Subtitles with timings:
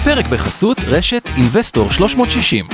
[0.00, 2.66] הפרק בחסות רשת Investor 360.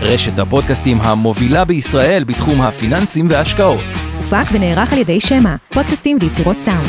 [0.00, 3.80] רשת הפודקאסטים המובילה בישראל בתחום הפיננסים וההשקעות.
[4.16, 6.86] הופק ונערך על ידי שמע, פודקאסטים ויצירות סאונד.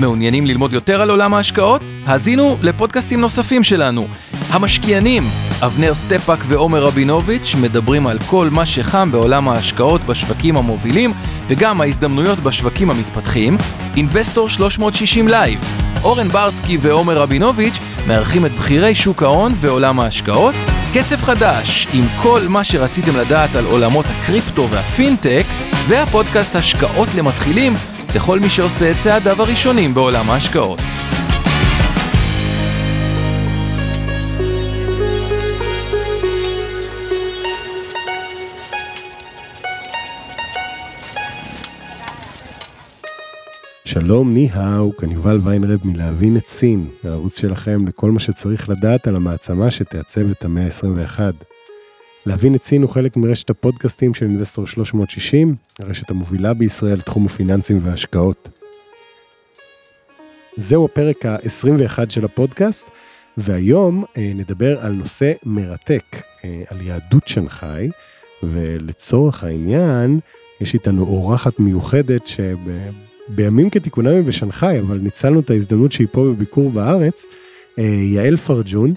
[0.00, 1.82] מעוניינים ללמוד יותר על עולם ההשקעות?
[2.06, 4.06] האזינו לפודקאסטים נוספים שלנו.
[4.50, 5.22] המשקיענים,
[5.62, 11.12] אבנר סטפאק ועומר רבינוביץ' מדברים על כל מה שחם בעולם ההשקעות בשווקים המובילים
[11.48, 13.56] וגם ההזדמנויות בשווקים המתפתחים.
[13.96, 15.60] Investor 360 Live,
[16.02, 20.54] אורן ברסקי ועומר רבינוביץ' מארחים את בכירי שוק ההון ועולם ההשקעות.
[20.94, 25.46] כסף חדש, עם כל מה שרציתם לדעת על עולמות הקריפטו והפינטק,
[25.88, 27.72] והפודקאסט השקעות למתחילים
[28.14, 30.80] לכל מי שעושה את צעדיו הראשונים בעולם ההשקעות.
[44.06, 49.16] שלום, ניהאו, כאן יובל ויינרב מלהבין את סין, הערוץ שלכם לכל מה שצריך לדעת על
[49.16, 51.20] המעצמה שתעצב את המאה ה-21.
[52.26, 57.80] להבין את סין הוא חלק מרשת הפודקאסטים של אינבסטור 360, הרשת המובילה בישראל לתחום הפיננסים
[57.82, 58.48] וההשקעות.
[60.56, 62.86] זהו הפרק ה-21 של הפודקאסט,
[63.36, 66.04] והיום אה, נדבר על נושא מרתק,
[66.44, 67.90] אה, על יהדות שנגחאי,
[68.42, 70.20] ולצורך העניין,
[70.60, 72.26] יש איתנו אורחת מיוחדת
[73.28, 77.24] שבימים כתיקונם בשנגחאי, אבל ניצלנו את ההזדמנות שהיא פה בביקור בארץ,
[77.78, 78.92] אה, יעל פרג'ון,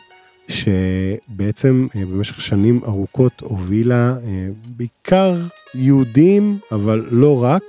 [0.48, 5.36] שבעצם אה, במשך שנים ארוכות הובילה אה, בעיקר
[5.76, 7.64] יהודים, אבל לא רק,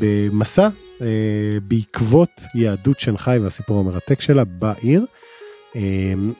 [0.00, 0.68] במסע
[1.68, 5.04] בעקבות יהדות שנגחאי והסיפור המרתק שלה בעיר.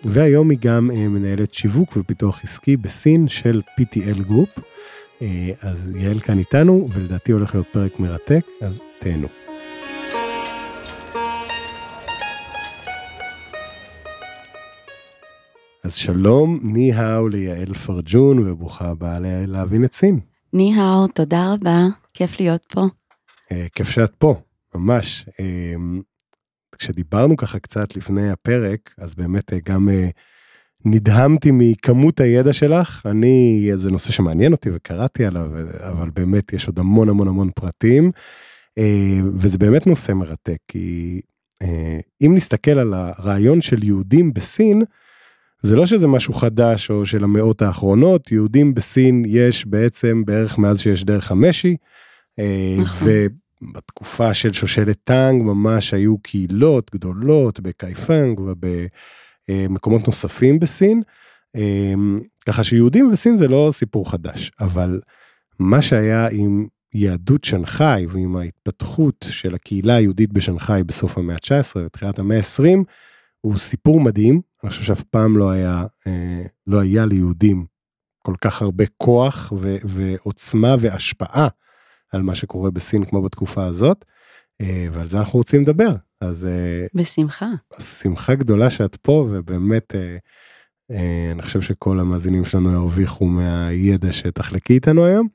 [0.05, 4.49] והיום היא גם מנהלת שיווק ופיתוח עסקי בסין של PTL Group.
[5.63, 9.46] אז יעל כאן איתנו, ולדעתי הולך להיות פרק מרתק, אז תהנו.
[15.87, 20.21] אז שלום, ניהאו ליעל פרג'ון, וברוכה הבאה להבין את סין.
[20.53, 22.87] ניהאו, תודה רבה, כיף להיות פה.
[23.53, 24.35] אה, כיף שאת פה,
[24.75, 25.29] ממש.
[25.41, 25.75] אה,
[26.79, 30.09] כשדיברנו ככה קצת לפני הפרק, אז באמת אה, גם אה,
[30.85, 33.07] נדהמתי מכמות הידע שלך.
[33.11, 38.11] אני, זה נושא שמעניין אותי וקראתי עליו, אבל באמת יש עוד המון המון המון פרטים,
[38.79, 41.21] אה, וזה באמת נושא מרתק, כי
[41.63, 44.83] אה, אם נסתכל על הרעיון של יהודים בסין,
[45.63, 50.81] זה לא שזה משהו חדש או של המאות האחרונות, יהודים בסין יש בעצם בערך מאז
[50.81, 51.77] שיש דרך המשי,
[52.39, 53.09] אה, נכון.
[53.63, 61.03] ובתקופה של שושלת טאנג ממש היו קהילות גדולות בקייפנג ובמקומות נוספים בסין,
[61.57, 61.95] אה,
[62.47, 65.01] ככה שיהודים בסין זה לא סיפור חדש, אבל
[65.59, 72.19] מה שהיה עם יהדות שנגחאי ועם ההתפתחות של הקהילה היהודית בשנגחאי בסוף המאה ה-19 ותחילת
[72.19, 72.85] המאה ה-20,
[73.47, 77.67] הוא סיפור מדהים, אני חושב שאף פעם לא היה, אה, לא היה ליהודים
[78.19, 81.49] כל כך הרבה כוח ו, ועוצמה והשפעה
[82.13, 84.05] על מה שקורה בסין כמו בתקופה הזאת,
[84.61, 85.95] אה, ועל זה אנחנו רוצים לדבר.
[86.21, 86.47] אז...
[86.47, 87.47] אה, בשמחה.
[87.79, 89.95] שמחה גדולה שאת פה, ובאמת,
[91.33, 95.29] אני חושב שכל המאזינים שלנו ירוויחו מהידע שתחלקי איתנו היום.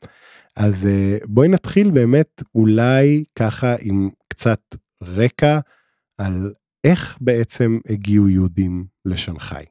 [0.55, 0.87] אז
[1.25, 4.61] בואי נתחיל באמת אולי ככה עם קצת
[5.03, 5.59] רקע
[6.17, 9.65] על איך בעצם הגיעו יהודים לשנגחאי?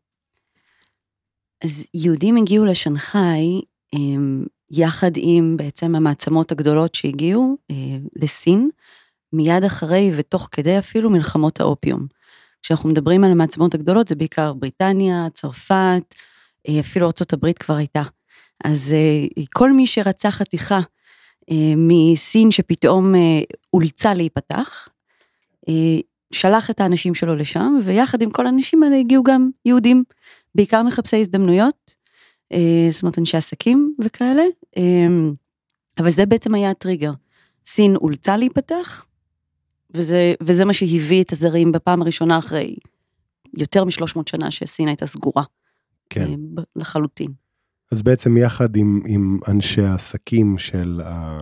[1.65, 3.61] אז יהודים הגיעו לשנגחאי
[3.95, 7.77] אמ, יחד עם בעצם המעצמות הגדולות שהגיעו אה,
[8.17, 8.71] לסין,
[9.33, 12.07] מיד אחרי ותוך כדי אפילו מלחמות האופיום.
[12.63, 16.15] כשאנחנו מדברים על המעצמות הגדולות זה בעיקר בריטניה, צרפת,
[16.69, 18.03] אה, אפילו ארה"ב כבר הייתה.
[18.65, 20.81] אז אה, כל מי שרצה חתיכה
[21.77, 23.15] מסין שפתאום
[23.75, 24.89] אולצה להיפתח,
[26.33, 30.05] שלח את האנשים שלו לשם, ויחד עם כל האנשים האלה הגיעו גם יהודים,
[30.55, 31.95] בעיקר מחפשי הזדמנויות,
[32.53, 34.43] אה, זאת אומרת אנשי עסקים וכאלה,
[34.77, 35.07] אה,
[35.99, 37.13] אבל זה בעצם היה הטריגר.
[37.67, 39.07] סין אולצה להיפתח,
[39.95, 42.77] וזה, וזה מה שהביא את הזרים בפעם הראשונה אחרי
[43.59, 45.43] יותר משלוש מאות שנה שסין הייתה סגורה.
[46.11, 46.31] כן.
[46.31, 47.33] אה, לחלוטין.
[47.93, 51.41] אז בעצם יחד עם, עם אנשי העסקים של ה...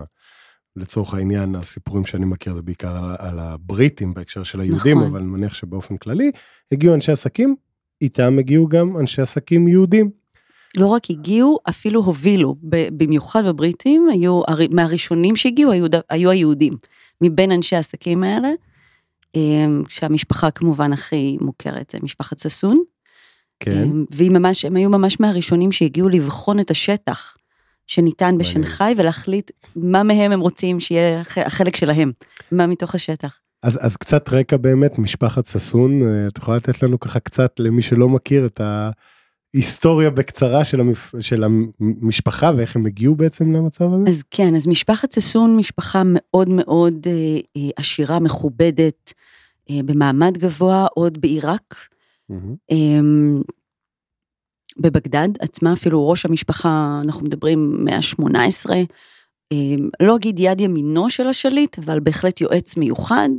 [0.79, 5.09] לצורך העניין, הסיפורים שאני מכיר זה בעיקר על, על הבריטים בהקשר של היהודים, נכון.
[5.09, 6.31] אבל אני מניח שבאופן כללי,
[6.71, 7.55] הגיעו אנשי עסקים,
[8.01, 10.09] איתם הגיעו גם אנשי עסקים יהודים.
[10.77, 12.55] לא רק הגיעו, אפילו הובילו,
[12.97, 14.41] במיוחד בבריטים, היו,
[14.71, 16.73] מהראשונים שהגיעו היו, היו היהודים,
[17.21, 18.49] מבין אנשי העסקים האלה,
[19.35, 22.83] אמ, שהמשפחה כמובן הכי מוכרת זה משפחת ששון.
[23.59, 23.83] כן.
[23.83, 27.37] אמ, והם ממש, הם היו ממש מהראשונים שהגיעו לבחון את השטח.
[27.89, 32.11] שניתן בשנגחאי ולהחליט מה מהם הם רוצים שיהיה החלק שלהם,
[32.51, 33.39] מה מתוך השטח.
[33.63, 37.81] אז, אז קצת רקע באמת, משפחת ששון, אה, את יכולה לתת לנו ככה קצת למי
[37.81, 38.61] שלא מכיר את
[39.53, 41.15] ההיסטוריה בקצרה של, המפ...
[41.19, 44.09] של המשפחה ואיך הם הגיעו בעצם למצב הזה?
[44.09, 49.13] אז כן, אז משפחת ששון, משפחה מאוד מאוד אה, אה, עשירה, מכובדת,
[49.69, 51.75] אה, במעמד גבוה, עוד בעיראק.
[52.29, 53.41] מהמם.
[54.77, 58.69] בבגדד עצמה, אפילו ראש המשפחה, אנחנו מדברים מאה ה-18,
[59.51, 63.29] אמ, לא אגיד יד ימינו של השליט, אבל בהחלט יועץ מיוחד,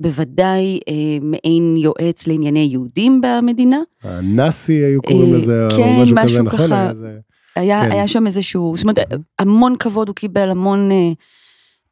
[0.00, 0.92] בוודאי אה,
[1.22, 3.78] מעין יועץ לענייני יהודים במדינה.
[4.02, 6.58] הנאסי היו קוראים אה, לזה, כן, או משהו כזה, משהו נכון?
[6.58, 6.90] ככה.
[7.00, 7.18] זה-
[7.56, 7.90] היה, כן.
[7.92, 8.98] היה שם איזשהו, זאת אומרת,
[9.38, 11.12] המון כבוד הוא קיבל, המון אה,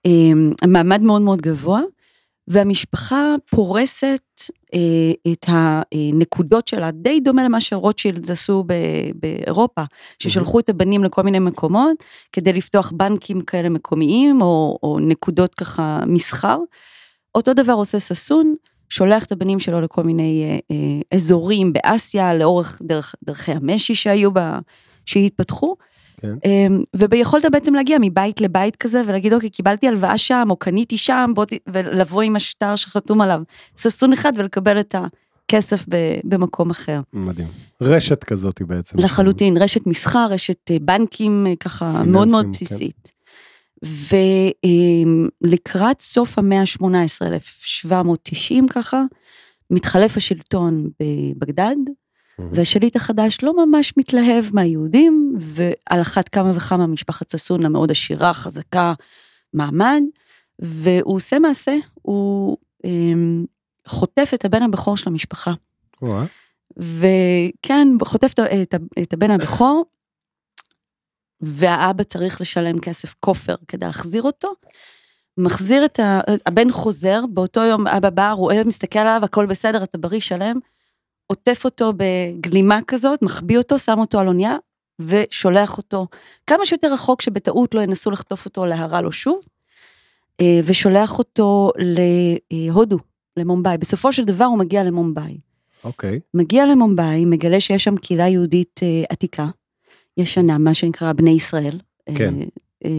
[0.07, 0.31] אה,
[0.69, 1.81] מעמד מאוד מאוד גבוה,
[2.49, 4.23] והמשפחה פורסת
[4.75, 9.83] אה, את הנקודות שלה, די דומה למה שרוטשילדס עשו ב- באירופה,
[10.19, 11.97] ששלחו את הבנים לכל מיני מקומות,
[12.33, 16.59] כדי לפתוח בנקים כאלה מקומיים, או, או נקודות ככה מסחר.
[17.35, 18.55] אותו דבר עושה ששון,
[18.89, 24.33] שולח את הבנים שלו לכל מיני אה, אה, אזורים באסיה, לאורך דרך, דרכי המשי שהיו
[24.33, 24.59] בה,
[25.07, 25.77] שהתפתחו.
[26.23, 26.35] כן.
[26.45, 31.31] אמ, וביכולת בעצם להגיע מבית לבית כזה ולהגיד אוקיי קיבלתי הלוואה שם או קניתי שם
[31.35, 31.49] בוא ת...
[31.69, 33.43] ולבוא עם השטר שחתום עליו
[33.81, 35.97] ששון אחד ולקבל את הכסף ב...
[36.25, 37.01] במקום אחר.
[37.13, 37.49] מדהים.
[37.81, 38.99] רשת כזאת בעצם.
[38.99, 42.51] לחלוטין רשת מסחר רשת אה, בנקים אה, ככה פיננסים, מאוד מאוד כן.
[42.51, 43.13] בסיסית.
[45.45, 49.03] ולקראת סוף המאה ה-18 1790 ככה
[49.71, 51.77] מתחלף השלטון בבגדד.
[52.39, 58.95] והשליט החדש לא ממש מתלהב מהיהודים, ועל אחת כמה וכמה משפחת ששון המאוד עשירה, חזקה,
[59.55, 60.03] מעמד,
[60.59, 63.45] והוא עושה מעשה, הוא אמ,
[63.87, 65.53] חוטף את הבן הבכור של המשפחה.
[66.77, 68.33] וכן, חוטף
[68.63, 69.85] את את הבן הבכור,
[71.41, 74.53] והאבא צריך לשלם כסף כופר כדי להחזיר אותו.
[75.39, 76.21] מחזיר את ה...
[76.47, 80.59] הבן חוזר, באותו יום אבא בא, רואה, מסתכל עליו, הכל בסדר, אתה בריא, שלם,
[81.27, 84.57] עוטף אותו בגלימה כזאת, מחביא אותו, שם אותו על אונייה,
[85.01, 86.07] ושולח אותו
[86.47, 89.41] כמה שיותר רחוק שבטעות לא ינסו לחטוף אותו להרע לו שוב,
[90.41, 91.71] אה, ושולח אותו
[92.53, 92.99] להודו,
[93.37, 93.79] למומבאי.
[93.79, 95.39] בסופו של דבר הוא מגיע למומבאי.
[95.85, 96.21] אוקיי.
[96.35, 99.47] מגיע למומבאי, מגלה שיש שם קהילה יהודית אה, עתיקה,
[100.17, 101.81] ישנה, מה שנקרא בני ישראל.
[102.09, 102.35] אה, כן.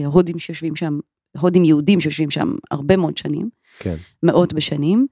[0.04, 0.98] הודים שיושבים שם,
[1.38, 3.48] הודים יהודים שיושבים שם הרבה מאוד שנים,
[3.78, 3.96] כן.
[4.22, 5.06] מאות בשנים.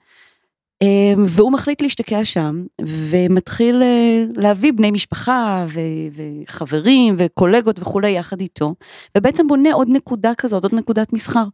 [0.83, 5.81] אה, והוא מחליט להשתקע שם, ומתחיל אה, להביא בני משפחה ו-
[6.17, 8.75] וחברים וקולגות וכולי יחד איתו,
[9.19, 11.45] ובעצם בונה עוד נקודה כזאת, עוד נקודת מסחר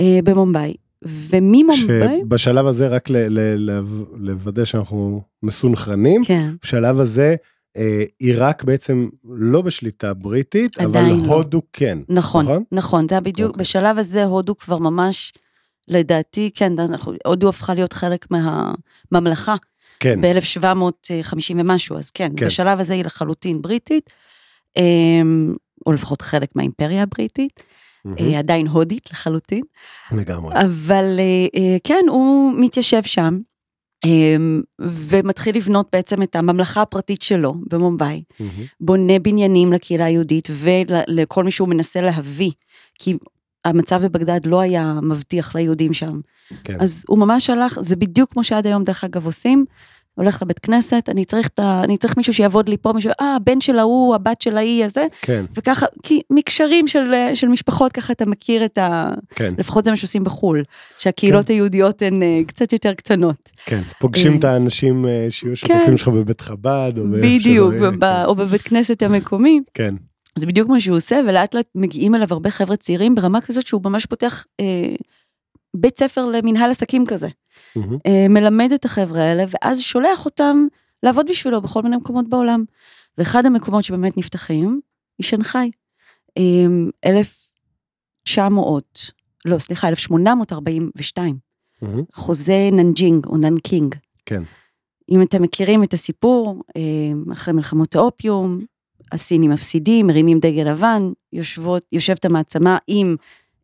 [0.00, 0.74] אה, במומבאי.
[1.02, 7.36] וממומבאי, שבשלב הזה רק ל- ל- ל- לוודא שאנחנו מסונכרנים, כן, בשלב הזה
[7.76, 11.34] אה, עיראק בעצם לא בשליטה בריטית, אבל לא.
[11.34, 11.98] הודו כן.
[12.08, 12.64] נכון, נכון?
[12.72, 13.60] נכון, זה היה בדיוק, אוקיי.
[13.60, 15.32] בשלב הזה הודו כבר ממש,
[15.88, 19.56] לדעתי, כן, אנחנו- הודו הפכה להיות חלק מהממלכה
[20.00, 20.20] כן.
[20.20, 22.46] ב-1750 ומשהו, אז כן, כן.
[22.46, 24.10] בשלב הזה היא לחלוטין בריטית,
[24.76, 25.54] אמ,
[25.86, 27.62] או לפחות חלק מהאימפריה הבריטית.
[28.20, 29.62] אה, עדיין הודית לחלוטין,
[30.12, 30.54] לגמרי.
[30.60, 33.38] אבל אה, אה, כן, הוא מתיישב שם.
[34.04, 38.22] אמ, ומתחיל לבנות בעצם את הממלכה הפרטית שלו במומבאי.
[38.40, 38.64] מהמם.
[38.80, 42.50] בונה בניינים לקהילה היהודית ולכל מי שהוא מנסה להביא,
[42.98, 43.14] כי
[43.64, 46.20] המצב בבגדד לא היה מבטיח ליהודים שם.
[46.64, 46.76] כן.
[46.80, 49.64] אז הוא ממש הלך, זה בדיוק כמו שעד היום דרך אגב עושים,
[50.14, 53.60] הולך לבית כנסת, אני צריך, ה, אני צריך מישהו שיעבוד לי פה, מישהו, אה, הבן
[53.60, 58.26] של ההוא, הבת של ההיא, הזה, כן, וככה, כי מקשרים של, של משפחות, ככה אתה
[58.26, 59.10] מכיר את ה...
[59.34, 60.62] כן, לפחות זה מה שעושים בחו"ל,
[60.98, 63.50] שהקהילות היהודיות הן אה, קצת יותר קטנות.
[63.66, 63.82] כן.
[63.98, 65.78] פוגשים אה, את האנשים אה, שיהיו כן.
[65.78, 69.60] שותפים שלך בבית חב"ד, או בדיוק, יהיה, וב- או בבית כנסת המקומי.
[69.74, 69.94] כן.
[70.38, 73.80] זה בדיוק מה שהוא עושה, ולאט לאט מגיעים אליו הרבה חבר'ה צעירים ברמה כזאת שהוא
[73.84, 74.94] ממש פותח אה,
[75.76, 77.28] בית ספר למנהל עסקים כזה.
[77.76, 77.98] מהמם.
[78.06, 80.66] אה, מלמד את החבר'ה האלה, ואז שולח אותם
[81.02, 82.64] לעבוד בשבילו בכל מיני מקומות בעולם.
[83.18, 84.80] ואחד המקומות שבאמת נפתחים,
[85.18, 85.70] היא שנגחאי.
[86.38, 86.42] אה,
[87.04, 89.10] 1900,
[89.44, 91.36] לא, סליחה, 1842,
[91.82, 92.02] מהמם.
[92.14, 93.94] חוזה ננג'ינג או ננקינג.
[94.26, 94.42] כן.
[95.10, 98.60] אם אתם מכירים את הסיפור, אה, אחרי מלחמות האופיום,
[99.12, 103.16] הסינים מפסידים, מרימים דגל לבן, יושבות, יושבת המעצמה עם,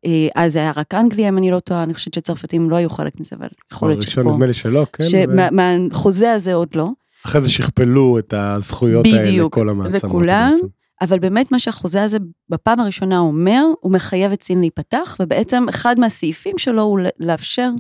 [0.06, 2.90] אה, אז זה היה רק אנגליה, אם אני לא טועה, אני חושבת שצרפתים לא היו
[2.90, 4.32] חלק מזה, אבל יכול להיות הראשון שפה.
[4.32, 5.04] נדמה לי שלא, כן.
[5.04, 6.88] ו- שמהחוזה הזה עוד לא,
[7.26, 10.04] אחרי זה שכפלו את הזכויות האלה בדיוק, לכל המעצמות.
[10.04, 10.52] לכולם.
[10.54, 10.66] בעצם.
[11.02, 16.00] אבל באמת מה שהחוזה הזה בפעם הראשונה אומר, הוא מחייב את סין להיפתח, ובעצם אחד
[16.00, 17.70] מהסעיפים שלו הוא לאפשר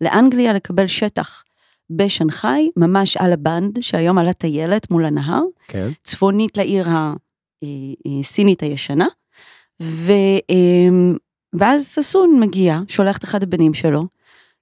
[0.00, 1.42] לאנגליה לקבל שטח
[1.90, 5.90] בשנגחאי, ממש על הבנד, שהיום על הטיילת מול הנהר, כן.
[6.04, 6.88] צפונית לעיר
[8.20, 9.06] הסינית הישנה,
[9.82, 10.12] ו,
[10.50, 11.16] אמ,
[11.52, 14.02] ואז ששון מגיע, שולח את אחד הבנים שלו,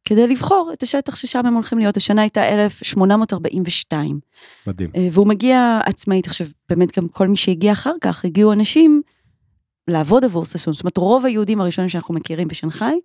[0.05, 1.97] כדי לבחור את השטח ששם הם הולכים להיות.
[1.97, 4.21] השנה הייתה 1842,
[4.67, 4.91] מדהים.
[4.97, 6.27] אה, והוא מגיע עצמאית.
[6.27, 9.03] עכשיו, באמת גם כל מי שהגיע אחר כך, הגיעו אנשים
[9.89, 10.75] לעבוד עבור ששון.
[10.75, 13.01] זאת אומרת, רוב היהודים הראשונים שאנחנו מכירים בשנגחאי,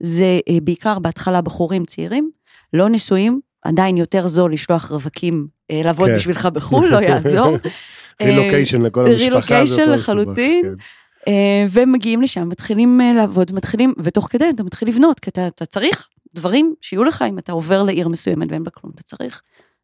[0.00, 2.30] זה אה, בעיקר בהתחלה בחורים צעירים,
[2.72, 6.14] לא נשואים, עדיין יותר זול לשלוח רווקים אה, לעבוד כן.
[6.14, 7.56] בשבילך בחו"ל, לא יעזור.
[8.22, 9.24] רילוקיישן לכל המשפחה.
[9.24, 10.66] רילוקיישן יותר לחלוטין.
[10.66, 10.82] מסובך,
[11.28, 15.46] אה, והם מגיעים לשם, מתחילים אה, לעבוד, מתחילים, ותוך כדי אתה מתחיל לבנות, כי אתה,
[15.46, 19.42] אתה צריך דברים שיהיו לך אם אתה עובר לעיר מסוימת ואין בה כלום, אתה צריך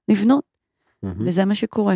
[0.09, 0.45] לבנות,
[1.03, 1.09] כן.
[1.21, 1.95] וזה מה שקורה.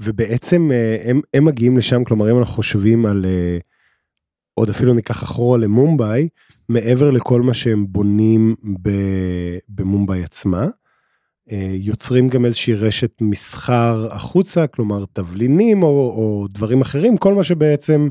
[0.00, 3.58] ובעצם אה, הם, הם מגיעים לשם, כלומר אם אנחנו חושבים על, אה,
[4.54, 6.28] עוד אפילו ניקח אחורה למומבאי,
[6.68, 8.54] מעבר לכל מה שהם בונים
[9.68, 10.68] במומבאי עצמה, אה,
[11.72, 18.08] יוצרים גם איזושהי רשת מסחר החוצה, כלומר תבלינים או, או דברים אחרים, כל מה שבעצם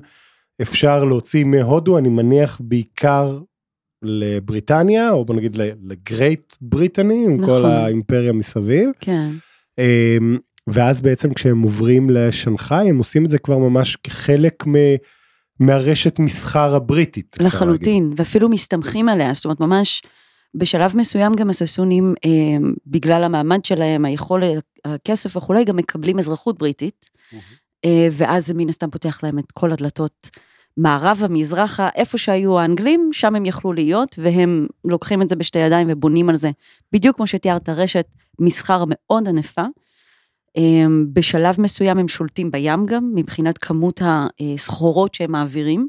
[0.62, 3.40] אפשר להוציא מהודו, אני מניח בעיקר
[4.04, 7.66] לבריטניה, או בוא נגיד לגרייט בריטני, עם כל נכון.
[7.66, 8.90] האימפריה מסביב.
[9.00, 9.30] כן,
[9.78, 14.76] אמ, ואז בעצם כשהם עוברים לשנגחאי הם עושים את זה כבר ממש כחלק מ...
[15.60, 17.38] מהרשת מסחר הבריטית.
[17.40, 20.02] לחלוטין, ואפילו מסתמכים עליה, זאת אומרת, ממש
[20.56, 27.10] בשלב מסוים גם הססונים, אה, בגלל המעמד שלהם, היכולת, הכסף וכולי, גם מקבלים אזרחות בריטית,
[27.86, 30.30] אה, ואז זה מן הסתם פותח להם את כל הדלתות
[30.78, 35.88] מערבה, מזרחה, איפה שהיו האנגלים, שם הם יכלו להיות, והם לוקחים את זה בשתי ידיים
[35.92, 36.52] ובונים על זה,
[36.92, 38.06] בדיוק כמו שתיארת, רשת
[38.40, 39.66] מסחר מאוד ענפה.
[40.58, 44.02] אה, בשלב מסוים הם שולטים בים גם, מבחינת כמות
[44.40, 45.88] הסחורות שהם מעבירים.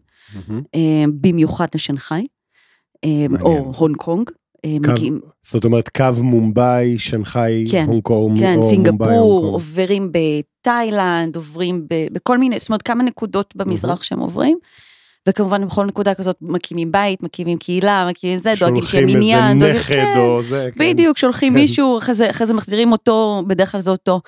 [0.75, 2.27] אה, במיוחד לשנגחאי.
[3.41, 4.31] או הונג קונג.
[4.65, 9.41] אה, מגיעים, זאת אומרת קו מומבאי, שנגחאי, כן, הונג קונג, כן, או מומבאי, סינגפור, הונג
[9.43, 9.53] קונג.
[9.55, 14.59] עוברים בתאילנד, עוברים ב- בכל מיני, זאת אומרת כמה נקודות במזרח שהם עוברים.
[15.29, 19.67] וכמובן בכל נקודה כזאת מקימים בית, מקימים קהילה, מקימים זה, דואגים שיהיה שולחים מניין, איזה
[19.67, 20.81] דואגים- נכד כן, או זה, כן.
[20.85, 21.59] בדיוק, שולחים כן.
[21.59, 24.21] מישהו, אחרי זה מחזירים אותו, בדרך כלל זה אותו,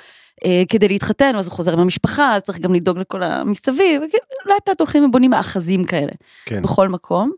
[0.44, 4.02] אה, כדי להתחתן, ואז הוא חוזר עם המשפחה, אז צריך גם לדאוג לכל המסביב,
[4.46, 6.12] לאט לאט הולכים ובונים מאחזים כאלה.
[6.46, 6.62] כן.
[6.62, 7.32] בכל מקום.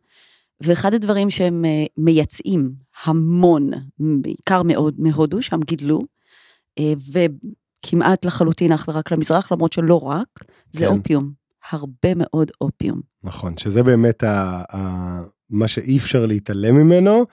[0.61, 2.73] ואחד הדברים שהם אה, מייצאים
[3.05, 6.01] המון, בעיקר מאוד מהודו, שם גידלו,
[6.79, 10.93] אה, וכמעט לחלוטין אך ורק למזרח, למרות שלא רק, זה כן.
[10.93, 11.33] אופיום.
[11.71, 13.01] הרבה מאוד אופיום.
[13.25, 17.25] נכון, שזה באמת ה, ה, מה שאי אפשר להתעלם ממנו,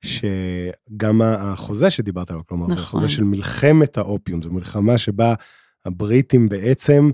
[0.00, 2.84] שגם החוזה שדיברת עליו, כלומר, זה נכון.
[3.00, 5.34] החוזה של מלחמת האופיום, זו מלחמה שבה
[5.84, 7.10] הבריטים בעצם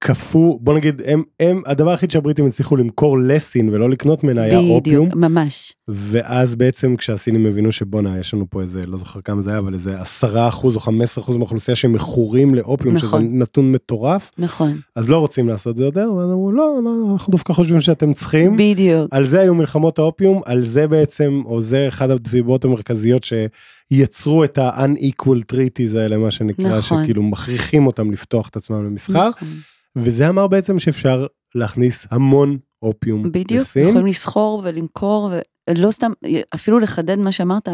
[0.00, 4.58] כפו, בוא נגיד, הם, הם, הדבר היחיד שהבריטים הצליחו למכור לסין ולא לקנות ממנה היה
[4.58, 5.72] אופיום, בדיוק, ממש.
[5.88, 9.74] ואז בעצם כשהסינים הבינו שבואנה, יש לנו פה איזה, לא זוכר כמה זה היה, אבל
[9.74, 13.22] איזה 10 אחוז או 15 אחוז מהאוכלוסייה שמכורים לאופיום, נכון.
[13.22, 17.30] שזה נתון מטורף, נכון, אז לא רוצים לעשות זה יותר, ואז אמרו, לא, לא, אנחנו
[17.30, 18.56] דווקא חושבים שאתם צריכים.
[18.56, 19.08] בדיוק.
[19.10, 24.58] על זה היו מלחמות האופיום, על זה בעצם, או זה אחד הסיבות המרכזיות שיצרו את
[24.58, 27.04] ה-unequal treaties האלה, מה שנקרא, נכון.
[27.04, 29.48] שכאילו מכריחים אותם לפתוח את עצמם למסחר, נכון.
[29.96, 33.88] וזה אמר בעצם שאפשר להכניס המון אופיום בדיוק, לסין.
[33.88, 35.30] יכולים לסחור ולמכור,
[35.68, 36.12] ולא סתם,
[36.54, 37.72] אפילו לחדד מה שאמרת, 10-15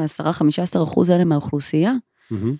[0.84, 1.92] אחוז האלה מהאוכלוסייה,
[2.30, 2.56] מהמם.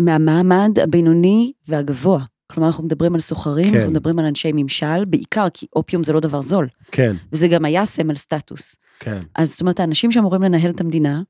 [0.00, 2.24] מהמעמד הבינוני והגבוה.
[2.52, 3.76] כלומר, אנחנו מדברים על סוחרים, כן.
[3.76, 7.64] אנחנו מדברים על אנשי ממשל, בעיקר כי אופיום זה לא דבר זול, כן, וזה גם
[7.64, 8.76] היה סמל סטטוס.
[9.00, 11.22] כן, אז זאת אומרת, האנשים שאמורים לנהל את המדינה,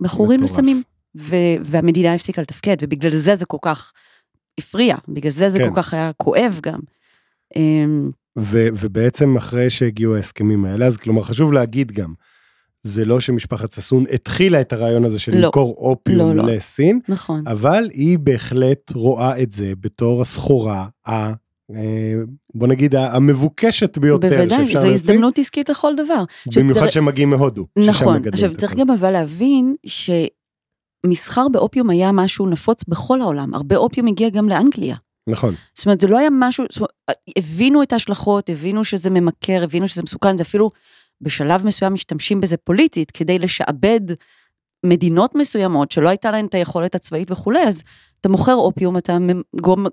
[0.00, 0.42] מכורים.
[0.42, 0.82] לסמים,
[1.16, 3.92] ו- והמדינה הפסיקה לתפקד, ובגלל זה זה כל כך
[4.58, 5.68] הפריע, בגלל זה זה כן.
[5.68, 6.80] כל כך היה כואב גם.
[8.38, 12.12] ו- ובעצם אחרי שהגיעו ההסכמים האלה, אז כלומר חשוב להגיד גם,
[12.82, 15.40] זה לא שמשפחת ששון התחילה את הרעיון הזה של לא.
[15.40, 16.52] למכור אופיום לא, לא.
[16.52, 21.32] לסין, נכון, אבל היא בהחלט רואה את זה בתור הסחורה, ה,
[21.74, 22.14] אה,
[22.54, 26.24] בוא נגיד, המבוקשת ביותר בוודאי, שאפשר זו להשיג, הזדמנות עסקית לכל דבר.
[26.56, 27.66] במיוחד שצריך- שהם מגיעים מהודו.
[27.76, 28.80] נכון, עכשיו צריך הכל.
[28.80, 29.74] גם אבל להבין
[31.06, 34.96] שמסחר באופיום היה משהו נפוץ בכל העולם, הרבה אופיום הגיע גם לאנגליה.
[35.26, 36.90] נכון, זאת אומרת, זה לא היה משהו, זאת אומרת,
[37.38, 40.70] הבינו את ההשלכות, הבינו שזה ממכר, הבינו שזה מסוכן, זה אפילו
[41.20, 44.00] בשלב מסוים משתמשים בזה פוליטית, כדי לשעבד
[44.86, 47.82] מדינות מסוימות שלא הייתה להן את היכולת הצבאית וכולי, אז
[48.20, 49.16] אתה מוכר אופיום, אתה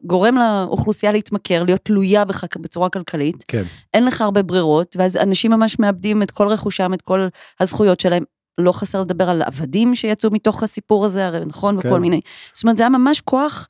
[0.03, 5.51] גורם, לאוכלוסייה להתמכר, להיות תלויה בך בצורה כלכלית, כן, אין לך הרבה ברירות, ואז אנשים
[5.51, 7.27] ממש מאבדים את כל רכושם, את כל
[7.59, 8.23] הזכויות שלהם.
[8.57, 11.87] לא חסר לדבר על עבדים שיצאו מתוך הסיפור הזה, הרי נכון, כן.
[11.87, 12.21] וכל מיני.
[12.53, 13.67] זאת אומרת, זה היה ממש כוח,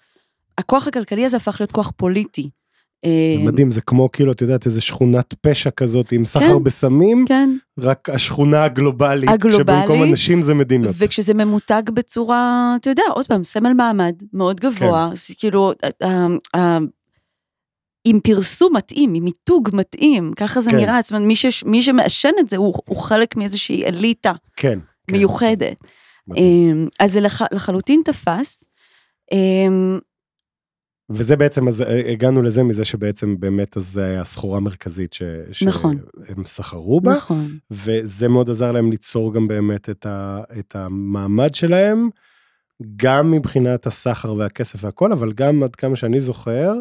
[0.61, 2.49] הכוח הכלכלי הזה הפך להיות כוח פוליטי.
[3.05, 6.63] אה, מדהים, זה כמו כאילו, את יודעת, איזה שכונת פשע כזאת עם סחר כן.
[6.63, 7.49] בסמים, כן,
[7.79, 10.95] רק השכונה הגלובלית, הגלובלית, שבמקום אנשים זה מדינות.
[10.97, 15.33] וכשזה ממותג בצורה, אתה יודע, עוד פעם, סמל מעמד מאוד גבוה, כן.
[15.39, 15.71] כאילו,
[16.03, 16.77] אה, אה,
[18.07, 20.77] עם פרסום מתאים, עם מיתוג מתאים, ככה זה כן.
[20.77, 24.79] נראה, זאת אומרת, מי, ש, מי שמעשן את זה הוא, הוא חלק מאיזושהי אליטה כן,
[25.07, 25.15] כן.
[25.17, 25.77] מיוחדת.
[26.37, 26.43] אה,
[26.99, 28.63] אז זה לח- לחלוטין תפס.
[31.13, 35.23] וזה בעצם, אז אה, הגענו לזה מזה שבעצם באמת אז זה הסחורה המרכזית ש,
[35.65, 35.97] נכון.
[36.27, 37.57] שהם סחרו בה, נכון.
[37.71, 42.09] וזה מאוד עזר להם ליצור גם באמת את, ה, את המעמד שלהם,
[42.95, 46.73] גם מבחינת הסחר והכסף והכל, אבל גם עד כמה שאני זוכר,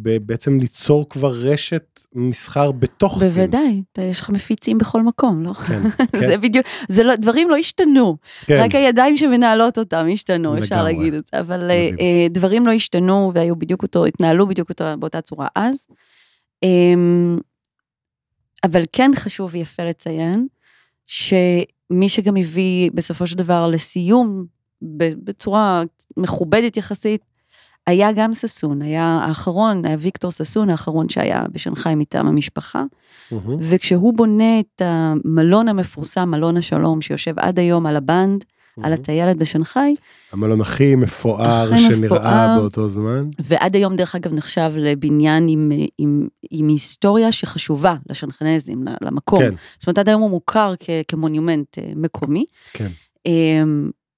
[0.00, 3.28] בעצם ליצור כבר רשת מסחר בתוך סין.
[3.28, 5.52] בוודאי, יש לך מפיצים בכל מקום, לא?
[5.52, 5.82] כן,
[6.20, 8.16] זה כן, בדיוק, זה לא, דברים לא השתנו,
[8.46, 8.60] כן.
[8.64, 10.92] רק הידיים שמנהלות אותם השתנו, אפשר לגמרי.
[10.94, 11.90] להגיד את זה, אבל אה.
[12.00, 15.86] אה, דברים לא השתנו והיו בדיוק אותו, התנהלו בדיוק אותו, באותה צורה אז.
[16.62, 17.38] אמ,
[18.64, 20.46] אבל כן חשוב ויפה לציין,
[21.06, 24.44] שמי שגם הביא בסופו של דבר לסיום,
[25.24, 25.82] בצורה
[26.16, 27.31] מכובדת יחסית,
[27.86, 32.84] היה גם ששון, היה האחרון, היה ויקטור ששון, האחרון שהיה בשנגחאי מטעם המשפחה.
[33.32, 33.56] מהמם.
[33.60, 38.44] וכשהוא בונה את המלון המפורסם, מלון השלום, שיושב עד היום על הבנד,
[38.82, 39.94] על הטיילת בשנגחאי,
[40.32, 42.60] המלון הכי מפואר הכי שנראה מפואר.
[42.60, 43.28] באותו זמן.
[43.38, 49.38] ועד היום דרך אגב נחשב לבניין עם, עם, עם היסטוריה שחשובה לשנגחנזים, ל- למקום.
[49.38, 52.44] כן, זאת אומרת, עד היום הוא מוכר כ, כמונומנט אה, מקומי.
[52.72, 52.90] כן.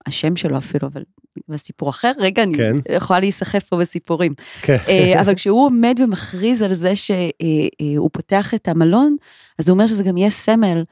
[0.06, 1.02] אמ, השם שלו אפילו, אבל
[1.48, 2.76] בסיפור אחר, רגע, אני כן.
[2.96, 4.34] יכולה להיסחף פה בסיפורים.
[4.62, 4.76] כן.
[4.88, 9.16] אה, אבל כשהוא עומד ומכריז על זה שהוא פותח את המלון,
[9.58, 10.84] אז הוא אומר שזה גם יהיה סמל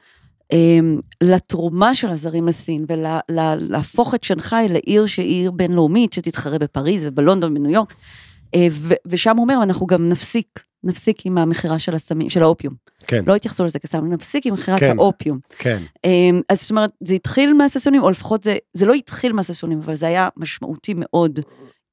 [0.53, 0.79] אה,
[1.21, 7.71] לתרומה של הזרים לסין, ולהפוך את שנגחאי לעיר שהיא עיר בינלאומית, שתתחרה בפריז ובלונדון ובניו
[7.71, 7.93] יורק.
[8.55, 8.67] אה,
[9.05, 12.73] ושם הוא אומר, אנחנו גם נפסיק, נפסיק עם המכירה של הסמים, של האופיום.
[13.07, 14.95] כן, לא התייחסו לזה כסם, נפסיק עם מכירת כן.
[14.99, 15.39] האופיום.
[15.57, 19.79] כן, אמ, אז זאת אומרת, זה התחיל מהססונים, או לפחות זה, זה לא התחיל מהססונים,
[19.85, 21.39] אבל זה היה משמעותי מאוד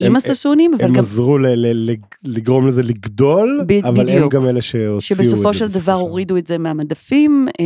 [0.01, 4.01] הם- עם הססונים, אבל הם גם עזרו ל- ל- ל- לגרום לזה לגדול, ב- אבל
[4.01, 4.33] הם בדיוק.
[4.35, 5.31] גם אלה שהוציאו את זה.
[5.31, 7.65] שבסופו של דבר הורידו את זה מהמדפים, אה,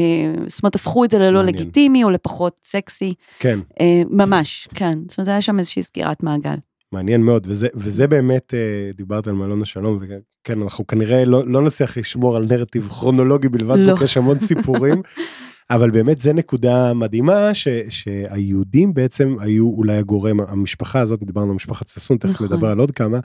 [0.48, 1.54] זאת אומרת, הפכו את זה ללא מעניין.
[1.62, 4.98] לגיטימי או לפחות סקסי, כן, אה, ממש, כן.
[5.08, 6.54] זאת אומרת, היה שם איזושהי סגירת מעגל.
[6.94, 11.62] מעניין מאוד, וזה, וזה באמת, אה, דיברת על מלון השלום, וכן, אנחנו כנראה לא, לא
[11.62, 13.96] נצליח לשמור על נרטיב כרונולוגי בלבד, לא.
[13.96, 15.02] פה יש המון סיפורים,
[15.70, 21.56] אבל באמת זה נקודה מדהימה, ש, שהיהודים בעצם היו אולי הגורם, המשפחה הזאת, דיברנו על
[21.56, 22.46] משפחת ששון, תכף נכון.
[22.46, 23.18] נדבר על עוד כמה,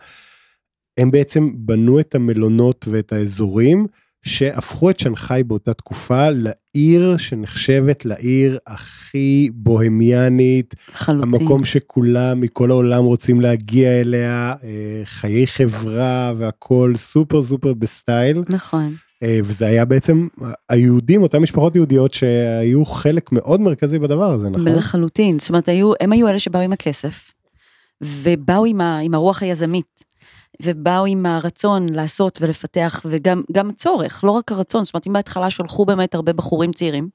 [0.97, 3.87] הם בעצם בנו את המלונות ואת האזורים,
[4.29, 11.41] שהפכו את שנגחאי באותה תקופה לעיר שנחשבת לעיר הכי בוהמיאנית, לחלוטין.
[11.41, 18.95] המקום שכולם מכל העולם רוצים להגיע אליה, אה, חיי חברה והכל סופר סופר בסטייל, נכון.
[19.23, 20.27] אה, וזה היה בעצם
[20.69, 24.67] היהודים, אותן משפחות יהודיות שהיו חלק מאוד מרכזי בדבר הזה, נכון?
[24.67, 25.39] לחלוטין.
[25.39, 27.31] זאת אומרת, היו, הם היו אלה שבאו עם הכסף,
[28.03, 30.03] ובאו עם, ה, עם הרוח היזמית,
[30.61, 34.83] ובאו עם הרצון לעשות ולפתח, וגם גם הצורך, לא רק הרצון.
[34.83, 37.09] זאת אומרת, אם בהתחלה שלחו באמת הרבה בחורים צעירים,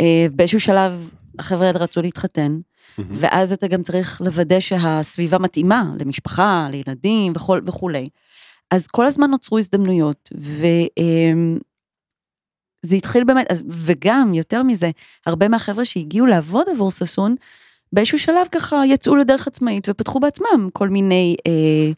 [0.00, 2.58] אה, באיזשהו שלב החבר'ה האלה רצו להתחתן.
[3.10, 8.08] ואז אתה גם צריך לוודא שהסביבה מתאימה למשפחה, לילדים וכל, וכולי.
[8.70, 10.86] אז כל הזמן נוצרו הזדמנויות, וזה
[12.96, 14.90] התחיל באמת, אז, וגם, יותר מזה,
[15.26, 17.34] הרבה מהחבר'ה שהגיעו לעבוד עבור ששון,
[17.92, 21.92] באיזשהו שלב ככה יצאו לדרך עצמאית ופתחו בעצמם כל מיני אה,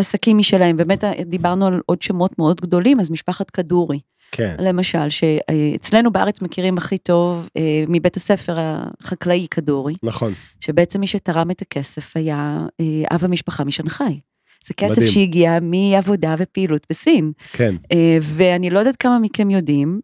[0.00, 0.76] עסקים משלהם.
[0.76, 4.00] באמת דיברנו על עוד שמות מאוד גדולים, אז משפחת כדורי,
[4.32, 9.94] כן, למשל, שאצלנו בארץ מכירים הכי טוב אה, מבית הספר החקלאי כדורי.
[10.02, 14.20] נכון, שבעצם מי שתרם את הכסף היה אה, אב המשפחה משנגחאי.
[14.66, 15.08] זה כסף מדהים.
[15.08, 17.32] שהגיע מעבודה ופעילות בסין.
[17.52, 20.00] כן, אה, ואני לא יודעת כמה מכם יודעים,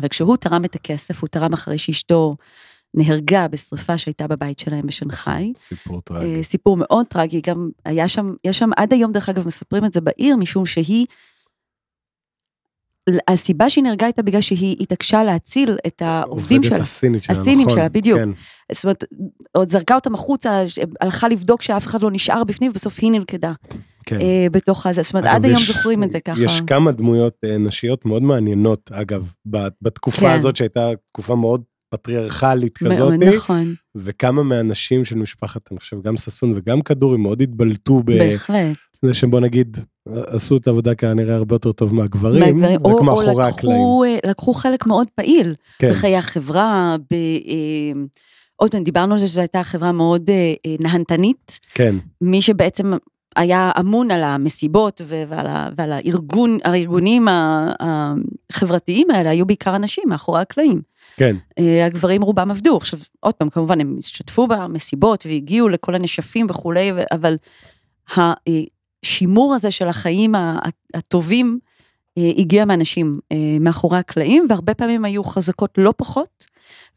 [0.00, 2.36] אבל כשהוא תרם את הכסף, הוא תרם אחרי שאשתו
[2.94, 5.52] נהרגה בשריפה שהייתה בבית שלהם בשנגחאי.
[5.56, 6.44] סיפור אה, טרגי.
[6.44, 10.00] סיפור מאוד טרגי, גם היה שם, יש שם עד היום, דרך אגב, מספרים את זה
[10.00, 11.06] בעיר, משום שהיא,
[13.28, 16.82] הסיבה שהיא נהרגה הייתה בגלל שהיא התעקשה להציל את העובדים עובדת שלה.
[16.82, 18.18] הסינית שלה, הסינית נכון, שלה, בדיוק.
[18.18, 18.28] כן,
[18.72, 19.04] זאת אומרת,
[19.52, 20.64] עוד זרקה אותם החוצה,
[21.00, 23.52] הלכה לבדוק שאף אחד לא נשאר בפנים, ובסוף היא נלכדה
[24.06, 24.20] כן.
[24.20, 25.02] אה, בתוך הזה.
[25.02, 26.40] זאת אומרת, עד היום יש- זוכרים את זה ככה.
[26.40, 29.32] יש כמה דמויות אה, נשיות מאוד מעניינות, אגב,
[29.82, 30.30] בתקופה כן.
[30.30, 36.52] הזאת שהייתה תקופה מאוד פטריארכלית כזאת, נכון, וכמה מהאנשים של משפחת, אני חושב, גם ששון
[36.56, 38.76] וגם כדורי מאוד התבלטו בהחלט.
[39.02, 39.76] בזה שהם בוא נגיד,
[40.08, 43.76] עשו את העבודה כנראה הרבה יותר טוב מהגברים, מהגברים, רק או- או מאחורי הקלעים.
[43.76, 47.14] לקחו, אה, לקחו חלק מאוד פעיל כן, בחיי החברה, ב...
[47.14, 48.02] אה,
[48.56, 51.60] עוד פעם, דיברנו על זה שזו הייתה חברה מאוד אה, נהנתנית.
[51.74, 52.92] כן, מי שבעצם
[53.36, 57.28] היה אמון על המסיבות ועל, ה- ועל הארגון, הארגונים
[57.80, 60.82] החברתיים האלה, היו בעיקר אנשים מאחורי הקלעים.
[61.16, 62.76] כן, אה, הגברים רובם עבדו.
[62.76, 67.36] עכשיו, עוד פעם, כמובן, הם השתתפו במסיבות והגיעו לכל הנשפים וכולי, אבל
[68.16, 70.34] השימור הזה של החיים
[70.94, 71.58] הטובים
[72.18, 76.44] אה, הגיע מאנשים אה, מאחורי הקלעים, והרבה פעמים היו חזקות לא פחות,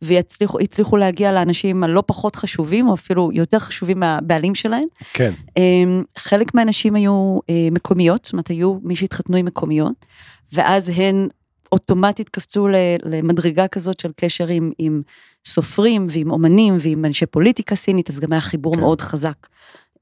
[0.02, 4.88] והצליחו להגיע לאנשים הלא פחות חשובים, או אפילו יותר חשובים מהבעלים שלהם.
[5.14, 5.34] כן.
[5.58, 10.06] אמ, חלק מהנשים היו אה, מקומיות, זאת אומרת, היו מי שהתחתנו עם מקומיות,
[10.54, 11.28] ואז הן
[11.72, 12.68] אוטומטית קפצו
[13.04, 15.02] למדרגה כזאת של קשר עם, עם
[15.46, 18.82] סופרים ועם אומנים ועם אנשי פוליטיקה סינית, אז גם היה חיבור כן.
[18.82, 19.48] מאוד חזק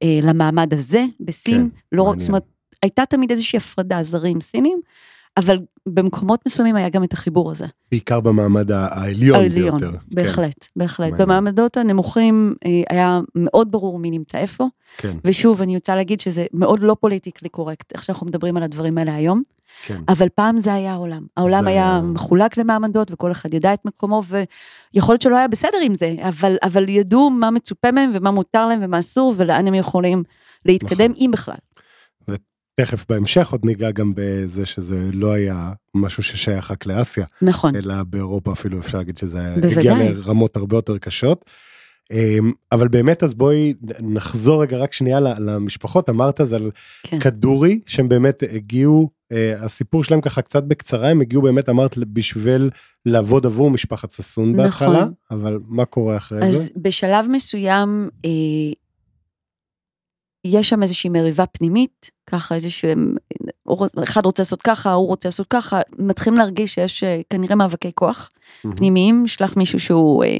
[0.03, 1.61] אה, למעמד הזה בסין.
[1.61, 2.19] כן, לא רק.
[2.19, 2.43] זאת אומרת,
[2.83, 4.79] הייתה תמיד איזושהי הפרדה זרים סינים,
[5.37, 7.65] אבל במקומות מסוימים היה גם את החיבור הזה.
[7.91, 9.97] בעיקר במעמד העליון העליון, ביותר.
[10.11, 11.09] בהחלט, בהחלט.
[11.11, 11.27] מעניין.
[11.27, 14.67] במעמדות הנמוכים אה, היה מאוד ברור מי נמצא איפה,
[14.97, 18.63] כן, כן, ושוב, אני רוצה להגיד שזה מאוד לא פוליטיקלי קורקט, איך שאנחנו מדברים על
[18.63, 19.41] הדברים האלה היום,
[19.85, 20.01] כן.
[20.07, 21.23] אבל פעם זה היה העולם.
[21.37, 24.21] העולם זה היה היה- מחולק למעמדות, וכל אחד ידע את מקומו,
[24.93, 28.67] ויכול להיות שלא היה בסדר עם זה, אבל, אבל ידעו מה מצופה מהם, ומה מותר
[28.67, 30.23] להם, ומה אסור, ולאן הם יכולים
[30.65, 31.23] להתקדם, נכון.
[31.25, 31.55] אם בכלל.
[32.75, 38.03] תכף בהמשך עוד ניגע גם בזה שזה לא היה משהו ששייך רק לאסיה, נכון, אלא
[38.03, 39.77] באירופה אפילו אפשר להגיד שזה בוודאי.
[39.77, 41.45] הגיע לרמות הרבה יותר קשות.
[42.11, 46.71] אמ, אבל באמת אז בואי נחזור רגע רק שנייה למשפחות, אמרת אז על
[47.03, 47.19] כן.
[47.19, 52.69] כדורי שהם באמת הגיעו, אה, הסיפור שלהם ככה קצת בקצרה, הם הגיעו באמת אמרת בשביל
[53.05, 54.63] לעבוד עבור משפחת ששון נכון.
[54.63, 56.69] בהתחלה, אבל מה קורה אחרי אז זה?
[56.75, 58.73] בשלב מסוים, אה,
[60.45, 63.15] יש שם איזושהי מריבה פנימית, ככה איזה שהם,
[64.03, 68.29] אחד רוצה לעשות ככה, הוא רוצה לעשות ככה, מתחילים להרגיש שיש אה, כנראה מאבקי כוח
[68.63, 68.75] מהמם.
[68.75, 70.37] פנימיים, שלח מישהו שהוא אה,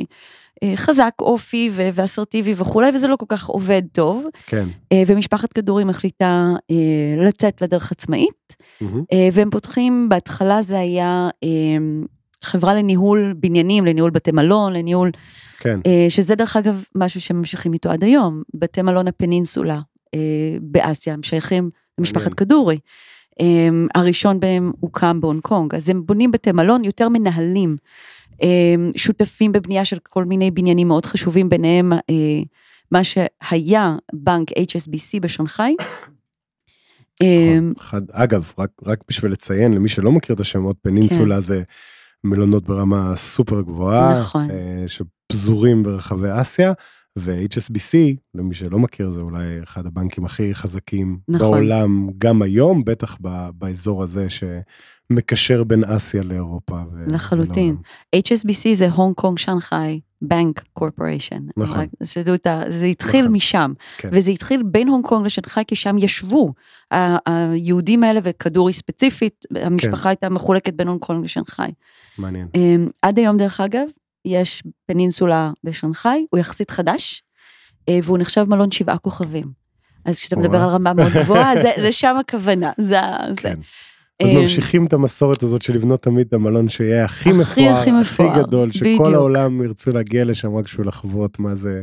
[0.64, 4.68] אה, חזק, אופי ו- ואסרטיבי וכולי, וזה לא כל כך עובד טוב, כן.
[4.92, 9.04] אה, ומשפחת כדורים מחליטה אה, לצאת לדרך עצמאית, מהמם.
[9.14, 11.50] אה, והם פותחים, בהתחלה זה היה אה,
[12.44, 15.12] חברה לניהול בניינים, לניהול בתי מלון, לניהול
[15.60, 15.80] כן.
[15.86, 19.80] אה, שזה דרך אגב משהו שממשיכים איתו עד היום, בתי מלון הפנינסולה
[20.16, 20.20] אה,
[20.62, 22.34] באסיה, הם שייכים למשפחת.
[22.34, 22.80] כדורי.
[23.40, 27.78] אה, הראשון בהם הוקם בהונג קונג, אז הם בונים בתי מלון, יותר מנהלים,
[28.44, 32.00] אה, שותפים בבנייה של כל מיני בניינים מאוד חשובים, ביניהם אה,
[32.92, 35.76] מה שהיה בנק HSBC בשנגחאי.
[37.80, 41.64] אחד, אגב, רק, רק בשביל לציין למי שלא מכיר את השמות, פנינסולה זה
[42.24, 44.52] מלונות ברמה סופר גבוהה, נכון.
[44.52, 46.74] אה, שפזורים ברחבי אסיה,
[47.20, 47.98] ו-HSBC,
[48.36, 51.52] למי שלא מכיר, זה אולי אחד הבנקים הכי חזקים נכון.
[51.52, 56.76] בעולם, גם היום, בטח ב, באזור הזה שמקשר בין אסיה לאירופה.
[56.76, 57.64] ו- לחלוטין.
[57.64, 57.82] ולעולם.
[58.16, 61.44] HSBC זה הונג קונג שנגחאי בנק קורפוריישן.
[61.58, 61.86] נכון.
[62.04, 62.62] שתדעו את ה...
[62.70, 63.36] זה התחיל נכון.
[63.36, 63.74] משם.
[63.98, 64.10] כן.
[64.12, 66.54] וזה התחיל בין הונג קונג לשנגחאי, כי שם ישבו
[67.26, 69.66] היהודים האלה וכדורי ספציפית, כן.
[69.66, 71.72] המשפחה הייתה מחולקת בין הונג קונג לשנגחאי.
[72.18, 72.48] מעניין.
[72.56, 73.88] אמ, עד היום, דרך אגב,
[74.26, 77.24] יש פנינסולה בשנגחאי, הוא יחסית חדש,
[77.90, 79.64] אה, והוא נחשב מלון שבעה כוכבים.
[80.06, 80.70] אז כשאתה מדבר וואו.
[80.70, 82.72] על רמה מאוד גבוהה, זה לשם הכוונה.
[82.78, 82.98] זה...
[83.30, 83.42] זה.
[83.42, 83.60] כן.
[84.24, 87.70] אז אמ, ממשיכים את המסורת הזאת של לבנות תמיד את המלון שיהיה הכי הכי, מפואר,
[87.70, 89.08] הכי הכי מפואר, גדול, שכל בדיוק.
[89.08, 91.82] העולם ירצו להגיע לשם רק בשביל לחוות מה זה,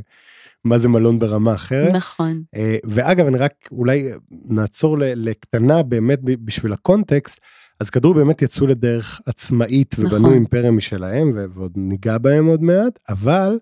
[0.64, 1.92] מה זה מלון ברמה אחרת.
[1.92, 2.42] נכון.
[2.56, 7.40] אה, ואגב, אני רק אולי נעצור לקטנה באמת בשביל הקונטקסט,
[7.80, 10.32] אז כדור באמת יצאו לדרך עצמאית ובנו נכון.
[10.32, 13.58] אימפריה משלהם, ועוד ניגע בהם עוד מעט, אבל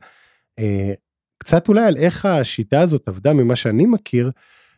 [0.58, 0.92] אה,
[1.38, 4.30] קצת אולי על איך השיטה הזאת עבדה ממה שאני מכיר,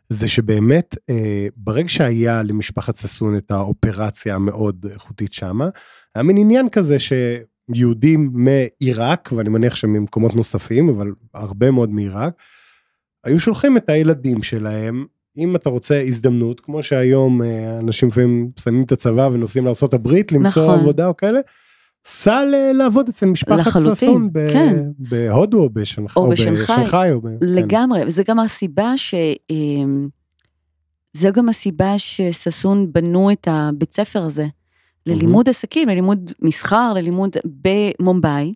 [0.08, 5.68] זה שבאמת אה, ברגע שהיה למשפחת ששון את האופרציה המאוד איכותית שמה,
[6.14, 12.34] היה מין עניין כזה שיהודים מעיראק, ואני מניח שממקומות נוספים, אבל הרבה מאוד מעיראק,
[13.24, 15.06] היו שולחים את הילדים שלהם,
[15.38, 20.62] אם אתה רוצה הזדמנות, כמו שהיום אה, אנשים לפעמים מסיימים את הצבא ונוסעים לארה"ב למצוא
[20.62, 20.80] נכון.
[20.80, 21.40] עבודה או כאלה,
[22.04, 24.82] סע לעבוד אצל משפחת ששון ב- כן.
[24.98, 26.22] בהודו או בשנגחאי.
[26.22, 27.12] או בשנגחאי.
[27.12, 27.36] או ב- כן.
[27.40, 29.14] לגמרי, וזה גם הסיבה ש...
[29.50, 30.08] אמ,
[31.12, 34.46] זה גם הסיבה שששון בנו את הבית ספר הזה
[35.06, 38.52] ללימוד עסקים, ללימוד מסחר, ללימוד במומבאי,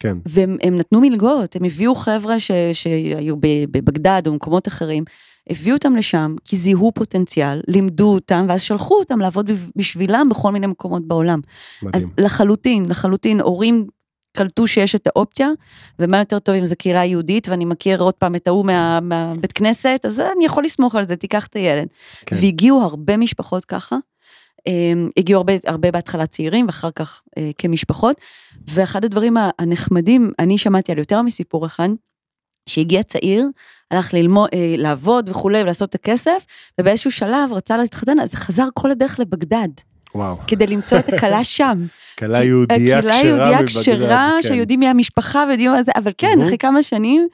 [0.00, 5.04] כן, והם הם נתנו מלגות, הם הביאו חבר'ה ש, שהיו בבגדד או במקומות אחרים,
[5.50, 10.66] הביאו אותם לשם כי זיהו פוטנציאל, לימדו אותם, ואז שלחו אותם לעבוד בשבילם בכל מיני
[10.66, 11.40] מקומות בעולם.
[11.94, 12.14] אז מדהים.
[12.26, 13.86] לחלוטין, לחלוטין, הורים
[14.36, 15.48] קלטו שיש את האופציה,
[15.98, 19.52] ומה יותר טוב אם זו קהילה יהודית, ואני מכיר עוד פעם את ההוא מה- מהבית
[19.52, 21.86] כנסת, אז אני יכול לסמוך על זה, תיקח את הילד.
[22.26, 22.36] כן.
[22.36, 23.96] והגיעו הרבה משפחות ככה,
[24.66, 28.16] אמ, הגיעו הרבה, הרבה בהתחלה צעירים, ואחר כך אה, כמשפחות,
[28.70, 31.88] ואחד הדברים הנחמדים, אני שמעתי על יותר מסיפור אחד,
[32.68, 33.46] שהגיע צעיר,
[33.90, 36.44] הלך ללמוד, אה, לעבוד וכולי, ולעשות את הכסף,
[36.80, 39.68] ובאיזשהו שלב רצה להתחתן, אז חזר כל הדרך לבגדד,
[40.14, 41.86] וואו, כדי למצוא את הכלה שם.
[42.16, 44.48] כי- יהודייה הקהילה כשרה היהודייה מבגדד, כשרה, כן.
[44.48, 46.38] שיודעים מי המשפחה ויודעים מה זה, אבל כן.
[46.42, 47.28] אחרי כמה שנים,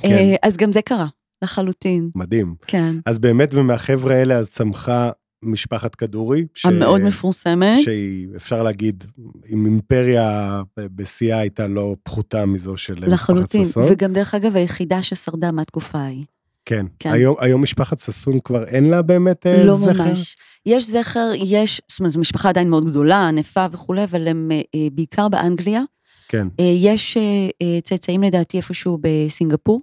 [0.00, 0.08] כן.
[0.08, 1.06] אה, אז גם זה קרה,
[1.42, 2.54] לחלוטין, מדהים.
[2.66, 2.94] כן.
[3.06, 5.10] אז באמת ומהחבר'ה האלה אז צמחה
[5.42, 6.46] משפחת כדורי.
[6.54, 7.78] ש- המאוד מפורסמת.
[7.82, 9.04] שהיא, אפשר להגיד,
[9.46, 13.84] עם אימפריה בשיאה הייתה לא פחותה מזו של משפחת לחלוטין, ששון.
[13.90, 16.24] וגם דרך אגב היחידה ששרדה מהתקופה ההיא.
[16.64, 16.86] כן.
[16.98, 17.12] כן.
[17.12, 20.04] היום, היום משפחת ששון כבר אין לה באמת אה, לא זכר?
[20.04, 20.36] ממש.
[20.66, 24.60] יש זכר, יש, זאת אומרת, זו משפחה עדיין מאוד גדולה, ענפה וכולי, אבל הם אה,
[24.74, 25.82] אה, בעיקר באנגליה.
[26.28, 27.18] כן, יש
[27.84, 29.80] צאצאים לדעתי איפשהו בסינגפור,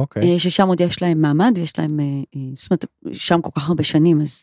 [0.00, 0.32] אוקיי.
[0.32, 2.04] אה, ששם עוד יש להם מעמד ויש להם, אה,
[2.36, 4.42] אה, זאת אומרת, שם כל כך הרבה שנים, אז...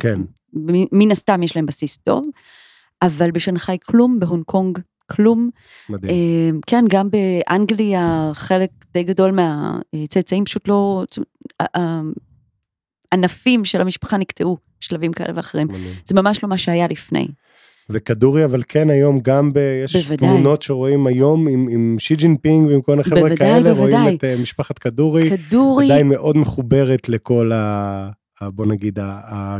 [0.00, 0.20] כן.
[0.52, 2.26] מן- מן הסתם יש להם בסיס טוב,
[3.02, 4.78] אבל בשנגחאי כלום, בהונג קונג
[5.10, 5.50] כלום.
[5.88, 6.60] מדהים.
[6.66, 9.38] כן, גם באנגליה חלק די גדול
[9.94, 11.04] מהצאצאים פשוט לא...
[13.12, 15.68] ענפים של המשפחה נקטעו בשלבים כאלה ואחרים.
[15.68, 15.94] מדהים.
[16.04, 17.28] זה ממש לא מה שהיה לפני.
[17.90, 19.58] וכדורי, אבל כן, היום גם ב...
[19.84, 20.28] יש בוודאי.
[20.28, 24.00] תמונות שרואים היום עם, עם שי ג'ינפינג ועם כל החבר'ה בוודאי, כאלה, בוודאי.
[24.02, 28.10] רואים את אה, משפחת כדורי, כדורי, עדיין מאוד מחוברת לכל ה...
[28.40, 29.58] ה- בוא נגיד, ה-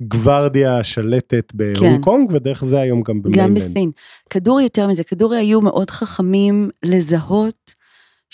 [0.00, 2.00] הגוורדיה השלטת בהונג כן.
[2.00, 3.56] קונג, ודרך זה היום גם גם ב mainland.
[3.56, 3.90] בסין.
[4.30, 7.83] כדורי יותר מזה, כדורי היו מאוד חכמים לזהות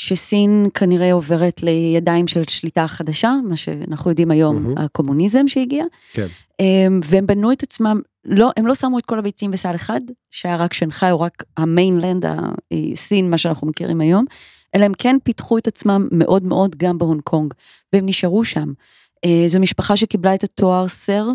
[0.00, 4.78] שסין כנראה עוברת לידיים של שליטה חדשה, מה שאנחנו יודעים היום, מהמם.
[4.78, 5.84] הקומוניזם שהגיע.
[6.12, 6.26] כן.
[6.60, 10.56] אמ, והם בנו את עצמם, לא, הם לא שמו את כל הביצים בסל אחד, שהיה
[10.56, 12.24] רק שנגחאי או רק ה mainland,
[12.92, 14.24] הסין, מה שאנחנו מכירים היום,
[14.74, 17.54] אלא הם כן פיתחו את עצמם מאוד מאוד גם בהונג קונג,
[17.92, 18.72] והם נשארו שם.
[19.24, 21.32] אה, זו משפחה שקיבלה את התואר סר, אה,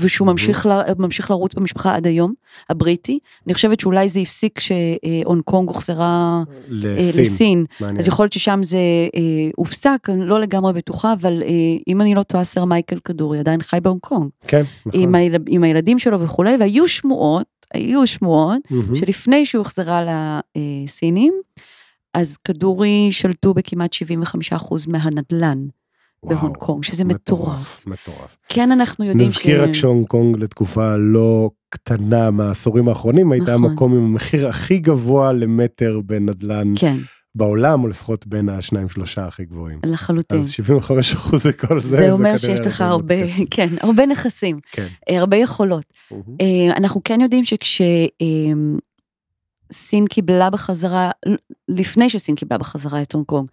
[0.00, 2.32] ושהוא ממשיך, ל, ממשיך לרוץ במשפחה עד היום,
[2.70, 3.18] הבריטי.
[3.46, 7.20] אני חושבת שאולי זה הפסיק כשהונג קונג הוחזרה אה, לסין.
[7.22, 7.98] לסין, מעניין.
[7.98, 8.78] אז יכול להיות ששם זה
[9.16, 11.48] אה, הופסק, אני לא לגמרי בטוחה, אבל אה,
[11.88, 14.28] אם אני לא טועה, סר מייקל כדורי עדיין חי בהונג קונג.
[14.46, 15.00] כן, נכון.
[15.00, 15.34] עם, היל...
[15.48, 18.94] עם הילדים שלו וכולי, והיו שמועות, היו שמועות, מהמם.
[18.94, 20.00] שלפני שהוא הוחזרה
[20.56, 21.32] לסינים,
[22.14, 25.66] אז כדורי שלטו בכמעט 75% מהנדל"ן
[26.26, 27.86] בהונג קונג, שזה מטורף.
[27.86, 28.36] מטורף.
[28.48, 33.70] כן, אנחנו יודעים נזכיר רק שהונג קונג לתקופה לא קטנה מהעשורים האחרונים, הייתה נכון.
[33.70, 36.96] המקום עם המחיר הכי גבוה למטר בנדל"ן כן,
[37.34, 39.80] בעולם, או לפחות בין השניים שלושה הכי גבוהים.
[39.86, 40.38] לחלוטין.
[40.38, 43.14] אז 75 אחוז וכל זה, זה אומר כנראה שיש לך הרבה.
[43.54, 44.86] כן, הרבה נכסים, כן.
[45.10, 45.84] אה, הרבה יכולות.
[46.12, 48.76] אה, אנחנו כן יודעים שכשסין
[50.08, 51.10] קיבלה בחזרה,
[51.68, 53.48] לפני שסין קיבלה בחזרה את הונג קונג,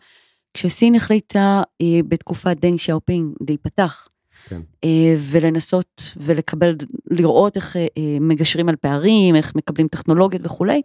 [0.54, 4.08] כשסין החליטה אה, בתקופת דנג שיאופינג להיפתח,
[4.50, 4.62] כן.
[4.84, 6.76] אה, ולנסות ולקבל,
[7.12, 10.82] לראות איך אה, מגשרים על פערים, איך מקבלים טכנולוגיות וכולי,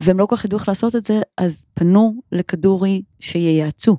[0.00, 3.96] והם לא כל כך ידעו איך לעשות את זה, אז פנו לכדורי שייעצו.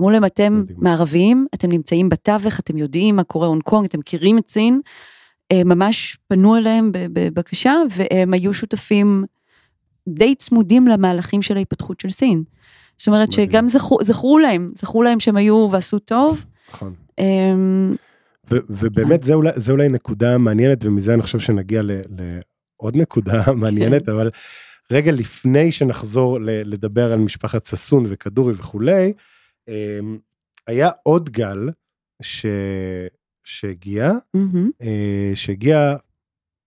[0.00, 0.64] אמרו להם, אתם.
[0.76, 4.80] מערביים, אתם נמצאים בתווך, אתם יודעים מה קורה הונג קונג, אתם מכירים את סין,
[5.52, 9.24] ממש פנו אליהם בבקשה, והם היו שותפים
[10.08, 12.44] די צמודים למהלכים של ההתפתחות של סין.
[13.00, 13.32] זאת אומרת.
[13.32, 16.44] שגם זכרו, זכרו להם, זכרו להם שהם היו ועשו טוב.
[16.70, 16.94] נכון.
[17.18, 17.94] אמ,
[18.50, 22.00] ו- ובאמת זה אולי, זה אולי נקודה מעניינת, ומזה אני חושב שנגיע ל-
[22.80, 23.52] לעוד נקודה כן.
[23.52, 24.30] מעניינת, אבל
[24.92, 29.12] רגע לפני שנחזור לדבר על משפחת ששון וכדורי וכולי,
[29.68, 30.18] אמ,
[30.66, 31.68] היה עוד גל
[32.22, 32.46] ש...
[33.44, 34.12] שהגיע.
[34.82, 35.96] אה, שהגיע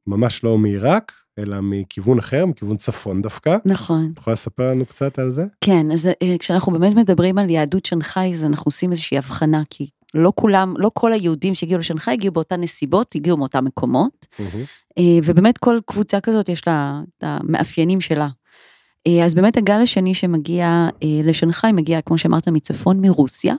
[0.07, 3.57] ממש לא מעיראק, אלא מכיוון אחר, מכיוון צפון דווקא.
[3.65, 4.09] נכון.
[4.13, 5.45] את יכולה לספר לנו קצת על זה?
[5.61, 9.87] כן, אז אה, כשאנחנו באמת מדברים על יהדות שנגחאי, אז אנחנו עושים איזושהי הבחנה, כי
[10.13, 14.25] לא כולם, לא כל היהודים שהגיעו לשנגחאי הגיעו באותן נסיבות, הגיעו מאותם מקומות,
[14.97, 18.27] אה, ובאמת כל קבוצה כזאת יש לה את המאפיינים שלה.
[19.07, 20.87] אה, אז באמת הגל השני שמגיע
[21.23, 23.55] לשנגחאי מגיע, כמו שאמרת, מצפון, מרוסיה.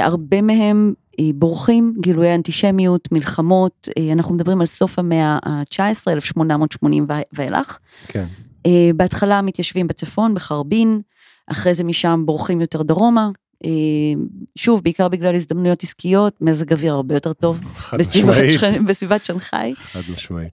[0.00, 0.92] הרבה מהם
[1.34, 7.78] בורחים, גילויי אנטישמיות, מלחמות, אה, אנחנו מדברים על סוף המאה ה-19, 1880 ו- ואילך.
[8.08, 8.26] כן.
[8.66, 11.00] אה, בהתחלה מתיישבים בצפון, בחרבין,
[11.46, 13.28] אחרי זה משם בורחים יותר דרומה.
[13.64, 13.70] אה,
[14.56, 18.60] שוב, בעיקר בגלל הזדמנויות עסקיות, מזג אוויר הרבה יותר טוב חד משמעית.
[18.86, 19.74] בסביבת שנגחאי.
[19.76, 20.52] חד משמעית.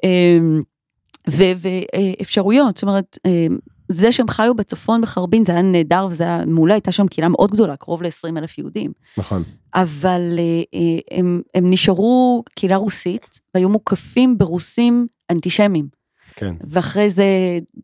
[1.27, 3.47] ואפשרויות, זאת אומרת, אה,
[3.89, 7.51] זה שהם חיו בצפון בחרבין זה היה נהדר וזה היה מעולה, הייתה שם קהילה מאוד
[7.51, 8.91] גדולה, קרוב ל-20 אלף יהודים.
[9.17, 9.43] נכון.
[9.75, 15.96] אבל אה, אה, הם, הם נשארו קהילה רוסית והיו מוקפים ברוסים אנטישמים.
[16.39, 16.55] כן.
[16.67, 17.25] ואחרי זה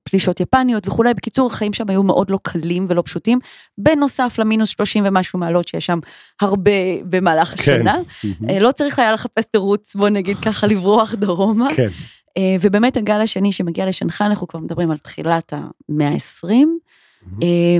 [0.03, 1.13] פלישות יפניות וכולי.
[1.13, 3.39] בקיצור, החיים שם היו מאוד לא קלים ולא פשוטים,
[3.77, 5.99] בנוסף למינוס 30 ומשהו מעלות שיש שם
[6.41, 6.71] הרבה
[7.09, 7.73] במהלך כן.
[7.73, 7.97] השנה.
[8.49, 11.67] אה, לא צריך היה לחפש תירוץ, בוא נגיד ככה, לברוח דרומה.
[11.75, 11.87] כן.
[12.37, 15.53] אה, ובאמת הגל השני שמגיע לשנגחאי, אנחנו כבר מדברים על תחילת
[15.89, 16.53] המאה ה-20,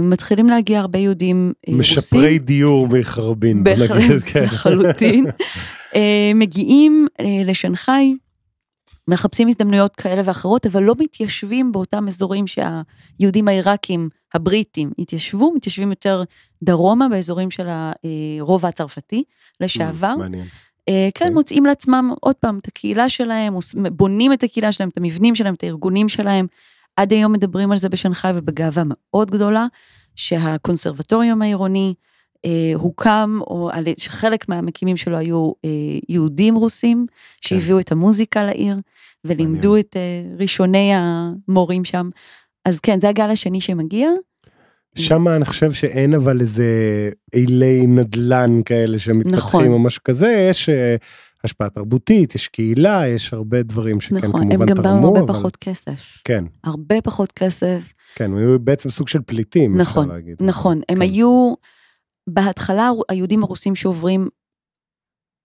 [0.02, 1.80] מתחילים להגיע הרבה יהודים אה, רוסים.
[1.80, 3.64] משפרי דיור מחרבין.
[3.64, 4.44] בהחלט, כן.
[4.44, 5.26] לחלוטין.
[5.96, 8.14] אה, מגיעים אה, לשנגחאי,
[9.08, 16.24] מחפשים הזדמנויות כאלה ואחרות, אבל לא מתיישבים באותם אזורים שהיהודים העיראקים, הבריטים, התיישבו, מתיישבים יותר
[16.64, 17.68] דרומה, באזורים של
[18.40, 19.24] הרובע הצרפתי
[19.62, 20.16] לשעבר.
[20.16, 20.46] מעניין.
[20.90, 21.34] אה, כן, אוקיי.
[21.34, 23.56] מוצאים לעצמם עוד פעם את הקהילה שלהם,
[23.92, 26.48] בונים את הקהילה שלהם, את המבנים שלהם, את הארגונים שלהם.
[26.96, 29.68] עד היום מדברים על זה בשנגחאי ובגאווה מאוד גדולה,
[30.16, 31.94] שהקונסרבטוריום העירוני
[32.46, 35.70] אה, הוקם, או על, שחלק מהמקימים שלו היו אה,
[36.10, 37.06] יהודים רוסים,
[37.42, 38.78] שהביאו את המוזיקה לעיר,
[39.26, 39.86] ולימדו מעניין.
[39.90, 42.10] את אה, ראשוני המורים שם.
[42.66, 44.10] אז כן, זה הגל השני שמגיע.
[44.96, 46.66] שם אני חושב שאין אבל איזה
[47.34, 49.68] אילי נדל"ן כאלה שמתפתחים נכון.
[49.68, 50.96] או משהו כזה, יש אה,
[51.44, 55.20] השפעה תרבותית, יש קהילה, יש הרבה דברים שכן נכון, כמובן הם גם באו תרמו, הרבה
[55.20, 56.18] אבל פחות כסף.
[56.24, 57.94] כן, הרבה פחות כסף.
[58.16, 60.36] כן, הם היו בעצם סוג של פליטים, אפשר נכון, להגיד.
[60.42, 61.02] נכון, הם כן.
[61.02, 61.54] היו,
[62.28, 64.28] בהתחלה היהודים הרוסים שעוברים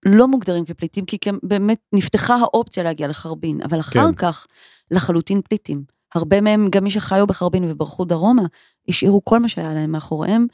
[0.05, 4.13] לא מוגדרים כפליטים, כי באמת נפתחה האופציה להגיע לחרבין, אבל אחר כן.
[4.15, 4.47] כך
[4.91, 5.83] לחלוטין פליטים.
[6.15, 8.41] הרבה מהם, גם מי שחיו בחרבין וברחו דרומה,
[8.89, 10.47] השאירו כל מה שהיה להם מאחוריהם,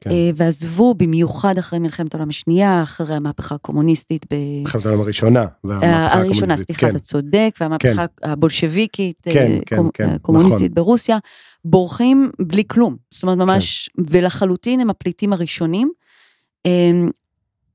[0.00, 0.10] כן.
[0.10, 4.36] אה, ועזבו במיוחד אחרי מלחמת העולם השנייה, אחרי המהפכה הקומוניסטית, ב...
[4.62, 5.46] מלחמת העולם הראשונה.
[5.64, 6.88] והמהפכה הראשונה, סליחה, כן.
[6.88, 10.74] אתה צודק, והמהפכה הבולשביקית, אה, כן, כן, קומ- כן, הקומוניסטית נכון.
[10.74, 11.18] ברוסיה,
[11.64, 12.96] בורחים בלי כלום.
[13.10, 15.90] זאת אומרת, ממש, ולחלוטין הם הפליטים הראשונים.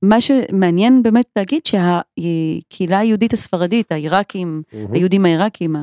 [0.04, 4.94] מה שמעניין באמת להגיד שהקהילה היהודית הספרדית, העיראקים, מהמם.
[4.94, 5.76] היהודים העיראקים,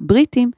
[0.00, 0.50] הבריטים,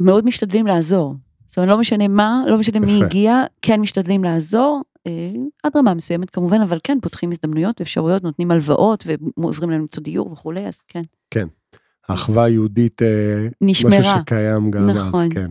[0.00, 1.14] מאוד משתדלים לעזור.
[1.46, 3.04] זאת אומרת, לא משנה מה, לא משנה מי.
[3.04, 5.30] הגיע, כן משתדלים לעזור, אה,
[5.62, 9.04] עד רמה מסוימת כמובן, אבל כן, פותחים הזדמנויות ואפשרויות, נותנים הלוואות
[9.36, 10.82] ועוזרים להם למצוא דיור וכולי, אז
[11.30, 11.46] כן.
[12.08, 13.98] האחווה היהודית, אה, נשמרה.
[13.98, 15.34] משהו שקיים גם אז, נכון.
[15.34, 15.50] כן.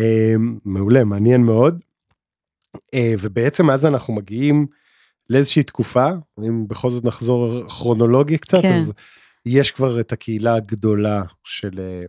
[0.00, 1.80] אה, מעולה, מעניין מאוד.
[2.94, 4.66] אה, ובעצם אז אנחנו מגיעים
[5.30, 6.08] לאיזושהי תקופה,
[6.48, 8.72] אם בכל זאת נחזור כרונולוגי קצת, כן.
[8.74, 8.92] אז
[9.46, 12.04] יש כבר את הקהילה הגדולה של, אה,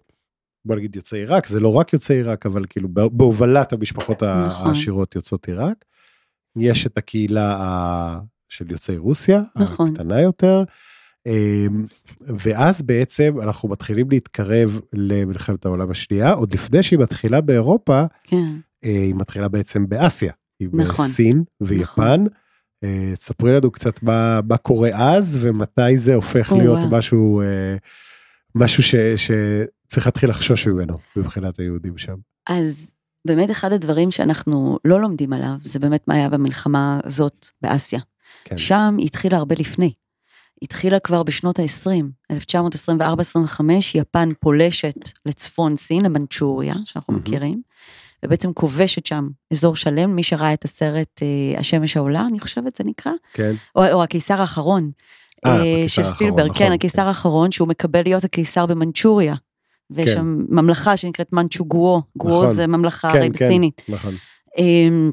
[0.65, 4.67] בוא נגיד יוצאי עיראק, זה לא רק יוצאי עיראק, אבל כאילו בה- בהובלת המשפחות נכון.
[4.67, 5.85] העשירות יוצאות עיראק.
[6.57, 9.89] יש את הקהילה של יוצאי רוסיה, נכון.
[9.89, 10.63] הקטנה יותר.
[11.25, 11.85] אמ,
[12.21, 18.53] ואז בעצם אנחנו מתחילים להתקרב למלחמת העולם השנייה, עוד לפני שהיא מתחילה באירופה, כן.
[18.83, 21.07] אה, היא מתחילה בעצם באסיה, עם נכון.
[21.07, 22.23] סין ויפן.
[22.25, 22.31] אה,
[23.15, 26.91] ספרי לנו קצת מה, מה קורה אז ומתי זה הופך או, להיות וואו.
[26.91, 27.75] משהו, אה,
[28.55, 32.15] משהו ש, שצריך להתחיל לחשוש ממנו מבחינת היהודים שם.
[32.49, 32.87] אז
[33.25, 37.99] באמת אחד הדברים שאנחנו לא לומדים עליו, זה באמת מה היה במלחמה הזאת באסיה.
[38.43, 38.57] כן.
[38.57, 39.93] שם היא התחילה הרבה לפני.
[40.61, 43.61] התחילה כבר בשנות ה-20, 1924-25,
[43.95, 47.23] יפן פולשת לצפון סין, למנצ'וריה, שאנחנו מהמם.
[47.25, 47.61] מכירים,
[48.27, 52.83] ובעצם כובשת שם אזור שלם, מי שראה את הסרט אה, השמש העולה, אני חושבת זה
[52.83, 54.91] נקרא, כן, או, או הקיסר האחרון,
[55.45, 59.35] אה, אה, בקיסר של ספילברג, נכון, כן, הקיסר האחרון, שהוא מקבל להיות הקיסר במנצ'וריה.
[59.89, 60.15] ויש כן.
[60.15, 62.47] שם ממלכה שנקראת מנצ'ו גוו, גוו נכון.
[62.47, 63.33] זה ממלכה כן, הרי כן.
[63.45, 63.81] בסינית.
[63.89, 64.15] נכון.
[64.57, 65.11] אמ,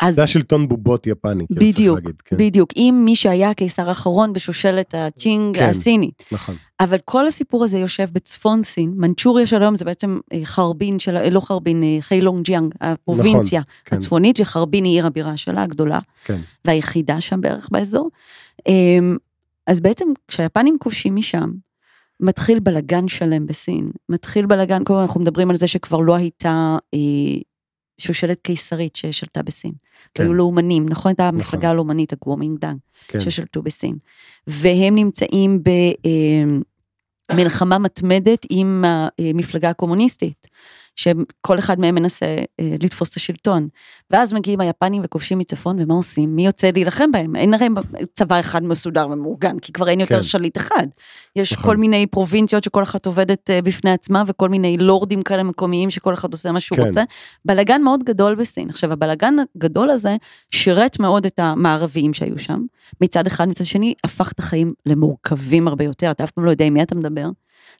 [0.00, 3.88] אז זה השלטון בובות יפני, כאילו צריך בדיוק, להגיד, כן, בדיוק, אם מי שהיה הקיסר
[3.88, 5.68] האחרון בשושלת הצ'ינג כן.
[5.68, 6.22] הסינית.
[6.32, 10.98] נכון, אבל כל הסיפור הזה יושב בצפון סין, מנצ'וריה של היום זה בעצם אה, חרבין
[10.98, 13.96] של, אה, לא חרבין, אה, חיילונג ג'יאנג, הפרובינציה כן.
[13.96, 18.10] הצפונית, שחרבין היא עיר הבירה שלה הגדולה, כן, והיחידה שם בערך באזור.
[18.68, 19.16] אמ,
[19.66, 21.50] אז בעצם כשהיפנים כובשים משם,
[22.20, 26.76] מתחיל בלגן שלם בסין, מתחיל בלגן, כל הזמן אנחנו מדברים על זה שכבר לא הייתה
[26.94, 26.98] אה,
[27.98, 29.72] שושלת קיסרית ששלטה בסין.
[30.14, 30.22] כן.
[30.22, 31.10] היו לאומנים, נכון?
[31.10, 31.40] הייתה נכון.
[31.40, 32.78] המפלגה הלאומנית, הגוומינגדאנג,
[33.08, 33.96] כן, ששלטו בסין.
[34.46, 35.62] והם נמצאים
[37.32, 38.84] במלחמה מתמדת עם
[39.18, 40.46] המפלגה הקומוניסטית,
[40.96, 42.26] שכל אחד מהם מנסה
[42.60, 43.68] אה, לתפוס את השלטון.
[44.10, 46.36] ואז מגיעים היפנים וכובשים מצפון, ומה עושים?
[46.36, 47.36] מי יוצא להילחם בהם?
[47.36, 47.68] אין הרי
[48.14, 50.22] צבא אחד מסודר ומאורגן, כי כבר אין יותר כן.
[50.22, 50.86] שליט אחד.
[51.36, 51.64] יש נכון.
[51.64, 56.14] כל מיני פרובינציות שכל אחת עובדת אה, בפני עצמה, וכל מיני לורדים כאלה מקומיים שכל
[56.14, 56.86] אחד עושה מה שהוא כן.
[56.86, 57.02] רוצה.
[57.44, 58.70] בלגן מאוד גדול בסין.
[58.70, 60.16] עכשיו, הבלגן הגדול הזה
[60.50, 62.60] שירת מאוד את המערביים שהיו שם.
[63.00, 66.10] מצד אחד, מצד שני, הפך את החיים למורכבים הרבה יותר.
[66.10, 67.28] אתה אף פעם לא יודע עם מי אתה מדבר,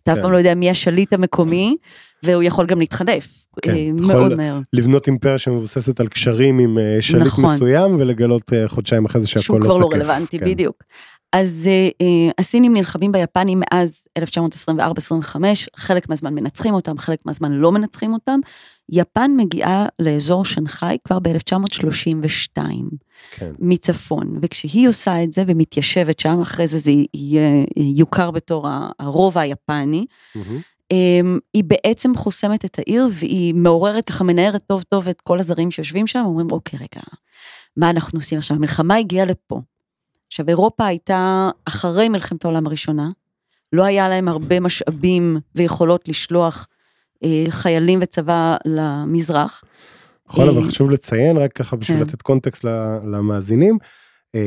[0.03, 0.22] אתה אף כן.
[0.22, 1.77] פעם לא יודע מי השליט המקומי,
[2.23, 3.45] והוא יכול גם להתחדף.
[3.63, 4.61] כן, אה, אתה יכול מאוד מהר.
[4.73, 7.45] לבנות אימפריה שמבוססת על קשרים עם אה, שליט נכון.
[7.45, 9.95] מסוים ולגלות אה, חודשיים אחרי זה שהכל שהוא לא כבר לא תקף.
[9.95, 10.45] רלוונטי, כן.
[10.45, 10.83] בדיוק.
[11.33, 11.69] אז
[12.01, 15.37] אה, הסינים נלחמים ביפנים מאז 1924-25,
[15.77, 18.40] חלק מהזמן מנצחים אותם, חלק מהזמן לא מנצחים אותם.
[18.88, 22.59] יפן מגיעה לאזור שנגחאי כבר ב-1932
[23.31, 28.69] כן, מצפון, וכשהיא עושה את זה ומתיישבת שם, אחרי זה זה יהיה, יוכר בתור
[29.01, 30.61] הרובע היפני, מהמם.
[30.93, 35.71] אמ, היא בעצם חוסמת את העיר והיא מעוררת, ככה מנערת טוב טוב את כל הזרים
[35.71, 37.03] שיושבים שם, אומרים, אוקיי, רגע,
[37.77, 38.57] מה אנחנו עושים עכשיו?
[38.57, 39.61] המלחמה הגיעה לפה.
[40.27, 43.11] עכשיו, אירופה הייתה אחרי מלחמת העולם הראשונה,
[43.73, 46.69] לא היה להם הרבה משאבים ויכולות לשלוח
[47.25, 49.65] אה, חיילים וצבא למזרח.
[50.29, 52.03] נכון, אבל אה, חשוב לציין, רק ככה בשביל כן.
[52.03, 52.65] לתת קונטקסט
[53.05, 53.79] למאזינים,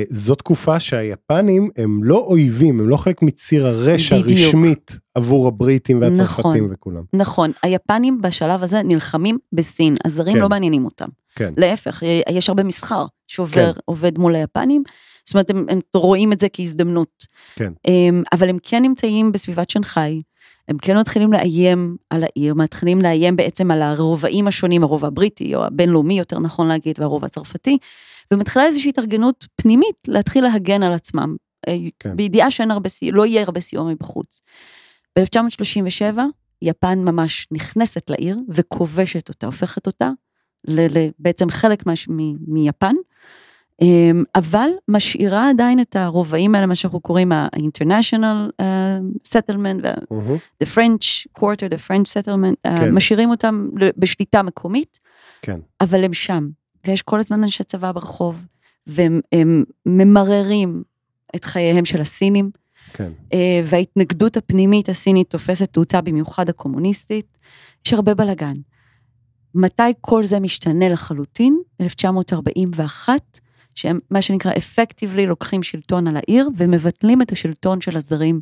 [0.09, 4.39] זו תקופה שהיפנים הם לא אויבים, הם לא חלק מציר הרשע בדיוק.
[4.47, 6.69] רשמית עבור הבריטים והצרפתים נכון.
[6.73, 7.03] וכולם.
[7.13, 10.41] נכון, היפנים בשלב הזה נלחמים בסין, הזרים כן.
[10.41, 11.07] לא מעניינים אותם.
[11.35, 13.79] כן, להפך, יש הרבה מסחר שעובר, כן.
[13.85, 14.83] עובד מול היפנים,
[15.25, 17.25] זאת אומרת, הם, הם רואים את זה כהזדמנות.
[17.55, 17.73] כן.
[17.85, 20.21] הם, אבל הם כן נמצאים בסביבת שנגחאי,
[20.67, 25.65] הם כן מתחילים לאיים על העיר, מתחילים לאיים בעצם על הרובעים השונים, הרובע הבריטי, או
[25.65, 27.77] הבינלאומי, יותר נכון להגיד, והרובע הצרפתי,
[28.33, 31.35] ומתחילה איזושהי התארגנות פנימית להתחיל להגן על עצמם,
[31.67, 32.15] אה, כן.
[32.15, 34.41] בידיעה שאין הרבה סיוע, לא יהיה הרבה סיוע מבחוץ.
[35.19, 36.19] ב-1937,
[36.61, 40.09] יפן ממש נכנסת לעיר וכובשת אותה, הופכת אותה
[41.19, 42.95] בעצם חלק מה- מ- מיפן,
[43.81, 48.97] אמ, אבל משאירה עדיין את הרובעים האלה, מה שאנחנו קוראים ה-International אה,
[49.27, 50.37] Settlement, מהמם.
[50.63, 52.93] the French Quarter, the French Settlement, אה, כן.
[52.93, 54.99] משאירים אותם בשליטה מקומית,
[55.41, 55.59] כן.
[55.81, 56.47] אבל הם שם,
[56.85, 58.45] ויש כל הזמן אנשי צבא ברחוב,
[58.87, 60.83] והם הם ממררים
[61.35, 62.51] את חייהם של הסינים,
[62.93, 67.37] כן, אה, וההתנגדות הפנימית הסינית תופסת תאוצה במיוחד הקומוניסטית,
[67.85, 68.55] יש הרבה בלאגן.
[69.55, 71.61] מתי כל זה משתנה לחלוטין?
[71.81, 73.39] 1941,
[73.75, 78.41] שהם מה שנקרא אפקטיבלי לוקחים שלטון על העיר ומבטלים את השלטון של הזרים,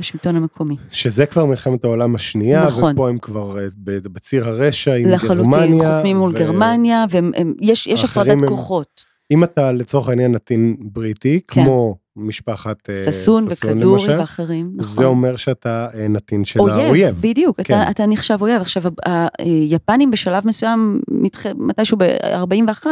[0.00, 0.76] השלטון המקומי.
[0.90, 2.92] שזה כבר מלחמת העולם השנייה, נכון.
[2.94, 5.96] ופה הם כבר אה, בציר הרשע עם לחלוטין, גרמניה.
[5.96, 7.04] חותמים מול ו- גרמניה,
[7.60, 9.04] ויש הפרדת הם- כוחות.
[9.30, 11.64] אם אתה לצורך העניין נתין בריטי, כן.
[11.64, 14.94] כמו משפחת אה, ששון וכדורי למשל, ואחרים, נכון.
[14.94, 16.88] זה אומר שאתה אה, נתין של האויב.
[16.88, 17.74] אויב, בדיוק, כן.
[17.82, 18.60] אתה, אתה נחשב אויב.
[18.60, 18.82] עכשיו,
[19.38, 21.46] היפנים בשלב מסוים, מתח...
[21.58, 22.86] מתישהו ב-41,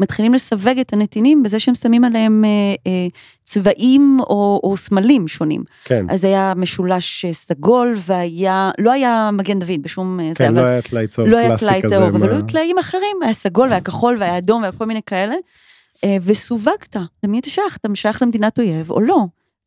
[0.00, 2.50] מתחילים לסווג את הנתינים בזה שהם שמים עליהם אה,
[2.86, 3.06] אה,
[3.44, 5.62] צבעים או, או סמלים שונים.
[5.84, 10.20] כן, אז היה משולש אה, סגול והיה, לא היה מגן דוד בשום...
[10.20, 11.94] אה, זה, כן, אבל- לא היה טלאי צהוב לא היה קלאסי טלאי כזה.
[11.94, 15.00] צהוב, אבל מה- היו טלאים אחרים, היה סגול והיה כחול והיה אדום והיה כל מיני
[15.06, 15.34] כאלה.
[16.04, 17.76] אה, וסווגת, למי אתה שייך?
[17.76, 19.18] אתה שייך למדינת אויב או לא?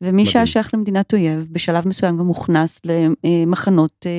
[0.02, 0.46] ומי שהיה.
[0.46, 2.82] שייך למדינת אויב, בשלב מסוים גם הוכנס
[3.24, 4.12] למחנות אה,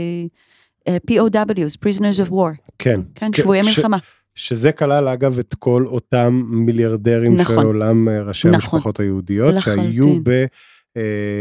[0.93, 3.97] אה, POWs, prisoners of war, כן, כן, כן, שבויי ש- מלחמה.
[4.35, 7.67] שזה כלל אגב את כל אותם מיליארדרים של נכון.
[7.67, 8.61] עולם אה, ראשי נכון.
[8.75, 10.47] המשפחות היהודיות, שהיו לחלוטין.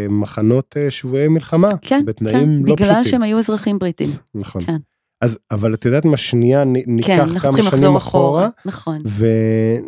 [0.10, 3.04] במחנות אה, שבויי מלחמה, כן, כן, בתנאים לא בגלל פשוטים.
[3.04, 4.10] שהם היו אזרחים בריטים.
[4.36, 4.62] נכון.
[4.62, 4.78] כן.
[5.22, 8.50] אז, אבל את יודעת מה, שנייה כן, ניקח אנחנו כמה שנים אחורה, אחורה.
[8.66, 9.02] נכון,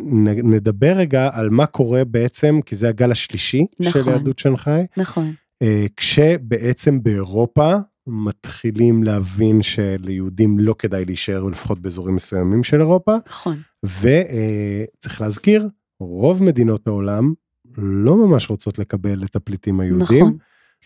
[0.04, 4.12] ונדבר רגע על מה קורה בעצם, כי זה הגל השלישי של נכון.
[4.12, 5.32] יהדות שנגחאי, נכון,
[5.62, 7.74] אה, כשבעצם באירופה
[8.06, 13.56] מתחילים להבין שליהודים לא כדאי להישאר, לפחות באזורים מסוימים של אירופה, נכון.
[13.84, 15.68] וצריך להזכיר,
[16.00, 17.32] רוב מדינות העולם
[17.78, 20.36] לא ממש רוצות לקבל את הפליטים היהודים, נכון.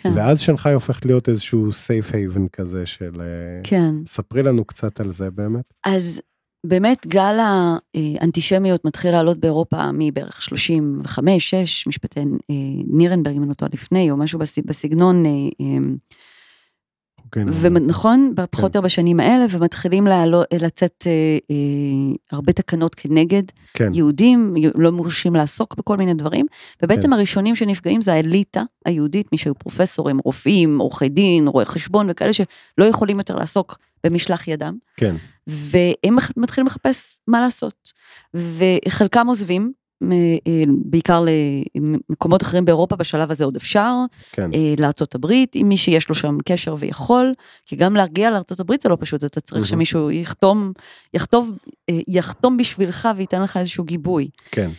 [0.02, 3.20] כן, ואז שנגחאי הופכת להיות איזשהו safe haven כזה של...
[3.20, 3.94] אה, כן.
[4.06, 5.64] ספרי לנו קצת על זה באמת.
[5.86, 6.20] אז
[6.66, 7.36] באמת גל
[7.94, 12.24] האנטישמיות מתחיל לעלות באירופה מבערך 35, 6, משפטי אה,
[12.86, 15.78] נירנברג, אם אני לא טועה לפני, או משהו בס- בסגנון, אה, אה,
[17.32, 21.12] כן, ונכון, פחות או יותר בשנים האלה, ומתחילים לעלות, לצאת אה,
[21.50, 21.56] אה,
[22.32, 23.42] הרבה תקנות כנגד
[23.74, 26.46] כן, יהודים, לא מורשים לעסוק בכל מיני דברים,
[26.82, 27.12] ובעצם כן.
[27.12, 32.84] הראשונים שנפגעים זה האליטה היהודית, מי שהיו פרופסורים, רופאים, עורכי דין, רואי חשבון וכאלה שלא
[32.84, 34.76] יכולים יותר לעסוק במשלח ידם.
[34.96, 35.16] כן,
[35.46, 37.92] והם מתחילים לחפש מה לעשות.
[38.34, 39.72] וחלקם עוזבים,
[40.84, 41.24] בעיקר
[41.74, 43.94] למקומות אחרים באירופה, בשלב הזה עוד אפשר,
[44.32, 44.74] כן, אה,
[45.14, 47.32] הברית, עם מי שיש לו שם קשר ויכול,
[47.66, 48.30] כי גם להגיע
[48.60, 49.66] הברית זה לא פשוט, אתה צריך מהמם.
[49.66, 50.72] שמישהו יחתום,
[51.14, 51.50] יחתוב,
[51.90, 54.28] אה, יחתום בשבילך וייתן לך איזשהו גיבוי.
[54.50, 54.70] כן,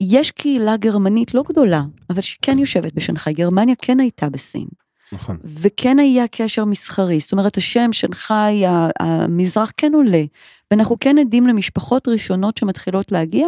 [0.00, 4.66] יש קהילה גרמנית לא גדולה, אבל שכן יושבת בשנגחאי, גרמניה כן הייתה בסין.
[5.12, 8.62] נכון, וכן היה קשר מסחרי, זאת אומרת השם שנגחאי,
[9.00, 10.24] המזרח כן עולה,
[10.70, 13.46] ואנחנו כן עדים למשפחות ראשונות שמתחילות להגיע,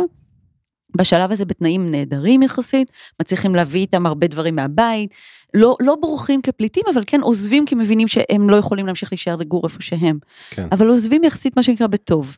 [0.97, 2.91] בשלב הזה בתנאים נהדרים יחסית,
[3.21, 5.15] מצליחים להביא איתם הרבה דברים מהבית,
[5.55, 9.63] לא, לא בורחים כפליטים, אבל כן עוזבים כי מבינים שהם לא יכולים להמשיך להישאר לגור
[9.65, 10.19] איפה שהם,
[10.51, 12.37] כן, אבל עוזבים יחסית מה שנקרא בטוב.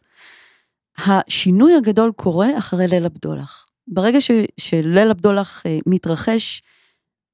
[0.98, 3.66] השינוי הגדול קורה אחרי ליל הבדולח.
[3.88, 6.62] ברגע ש, שליל הבדולח אה, מתרחש,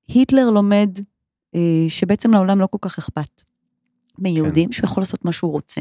[0.09, 0.91] היטלר לומד
[1.89, 3.43] שבעצם לעולם לא כל כך אכפת
[4.19, 4.73] מיהודים, כן.
[4.73, 5.81] שהוא יכול לעשות מה שהוא רוצה,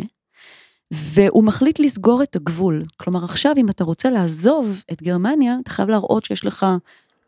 [0.92, 2.84] והוא מחליט לסגור את הגבול.
[2.98, 6.66] כלומר, עכשיו אם אתה רוצה לעזוב את גרמניה, אתה חייב להראות שיש לך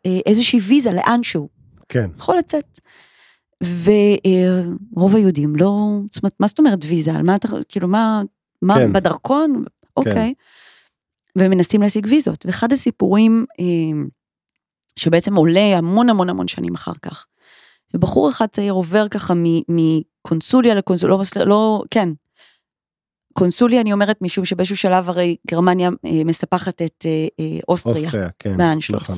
[0.06, 1.48] אה, איזושהי ויזה לאנשהו,
[1.88, 2.80] כן, יכול לצאת.
[3.62, 7.12] ורוב היהודים לא, זאת אומרת, מה זאת אומרת ויזה?
[7.12, 8.22] על מה אתה, כאילו, מה,
[8.62, 8.92] מה, כן.
[8.92, 9.64] בדרכון?
[9.96, 10.34] אוקיי.
[11.36, 12.46] והם מנסים להשיג ויזות.
[12.46, 13.64] ואחד הסיפורים אה,
[14.96, 17.26] שבעצם עולה המון המון המון שנים אחר כך,
[17.94, 19.34] ובחור אחד צעיר עובר ככה
[19.68, 22.08] מקונסוליה לקונסוליה, לא, לא, כן,
[23.32, 28.28] קונסוליה אני אומרת משום שבאיזשהו שלב הרי גרמניה אה, מספחת את אה, אה, אוסטריה, אוסטריה,
[28.38, 28.56] כן.
[28.92, 29.16] נכון.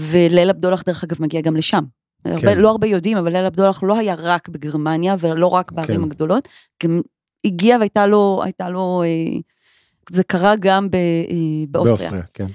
[0.00, 1.84] וליל הבדולח דרך אגב מגיע גם לשם.
[2.24, 2.58] הרבה, כן.
[2.58, 6.02] לא הרבה יודעים, אבל ליל הבדולח לא היה רק בגרמניה ולא רק בערים כן.
[6.02, 6.48] הגדולות,
[6.82, 7.00] גם
[7.44, 9.38] הגיע והייתה לו, הייתה לו, אה,
[10.10, 12.10] זה קרה גם ב, אה, באוסטריה.
[12.10, 12.46] באוסטריה, כן.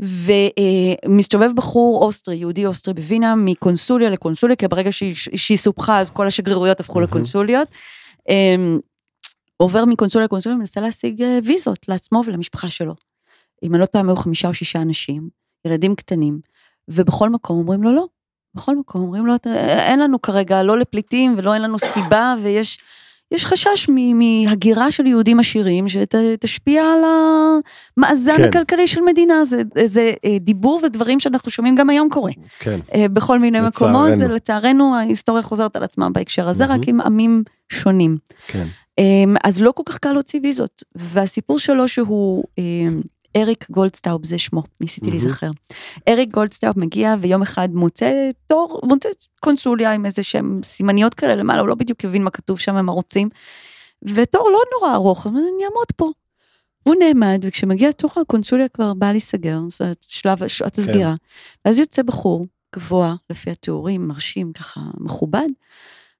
[0.00, 6.26] ומסתובב בחור אוסטרי, יהודי אוסטרי בווינה, מקונסוליה לקונסוליה, כי ברגע שהיא, שהיא סופחה אז כל
[6.26, 7.08] השגרירויות הפכו מהמם.
[7.10, 7.68] לקונסוליות.
[8.28, 8.78] אמ,
[9.56, 12.94] עובר מקונסוליה לקונסוליה ומנסה להשיג אה, ויזות לעצמו ולמשפחה שלו.
[13.62, 15.28] אם אני לא טועה, היו חמישה או שישה אנשים,
[15.66, 16.40] ילדים קטנים,
[16.88, 18.06] ובכל מקום אומרים לו לא.
[18.54, 19.54] בכל מקום אומרים לו, "אתה-
[19.86, 22.78] אין לנו כרגע, לא לפליטים ולא אין לנו סיבה, ויש
[23.32, 26.98] יש חשש מהגירה של יהודים עשירים שתשפיע על
[27.96, 28.44] המאזן כן.
[28.44, 29.44] הכלכלי של מדינה.
[29.44, 32.32] זה, זה אה, דיבור ודברים שאנחנו שומעים גם היום קורה.
[32.58, 33.98] כן, אה, בכל מיני לצערנו.
[33.98, 36.80] מקומות, זה לצערנו ההיסטוריה חוזרת על עצמה בהקשר הזה, מהמם.
[36.80, 38.16] רק עם עמים שונים.
[38.46, 38.66] כן.
[38.98, 42.44] אמ, אז לא כל כך קל להוציא ויזות, והסיפור שלו שהוא
[43.36, 45.18] אריק גולדסטאוב, זה שמו, ניסיתי מהמם.
[45.18, 45.50] להיזכר.
[46.08, 49.08] אריק גולדסטאוב מגיע ויום אחד מוצא תור, מוצא
[49.40, 52.88] קונסוליה עם איזה שהם סימניות כאלה למעלה, הוא לא בדיוק הבין מה כתוב שם, הם
[52.88, 53.28] ערוצים,
[54.02, 56.10] ותור לא נורא ארוך, הוא אומר, אני אעמוד פה.
[56.86, 60.82] והוא נעמד, וכשמגיע תור הקונסוליה כבר באה להיסגר, זה שלב שעת כן.
[60.82, 61.14] הסגירה.
[61.64, 65.48] ואז יוצא בחור, גבוה, לפי התיאורים, מרשים, ככה, מכובד,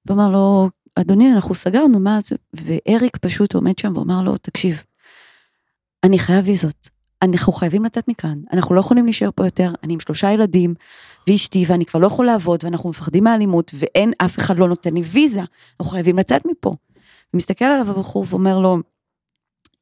[0.05, 2.35] ואמר לו, אדוני, אנחנו סגרנו, מה זה?
[2.53, 4.83] ואריק פשוט עומד שם ואומר לו, תקשיב,
[6.03, 7.00] אני חייב ויזות.
[7.21, 10.73] אנחנו חייבים לצאת מכאן, אנחנו לא יכולים להישאר פה יותר, אני עם שלושה ילדים,
[11.29, 15.01] ואשתי, ואני כבר לא יכול לעבוד, ואנחנו מפחדים מאלימות, ואין, אף אחד לא נותן לי
[15.01, 15.41] ויזה,
[15.79, 16.75] אנחנו חייבים לצאת מפה.
[17.33, 18.77] ומסתכל עליו הבחור ואומר לו,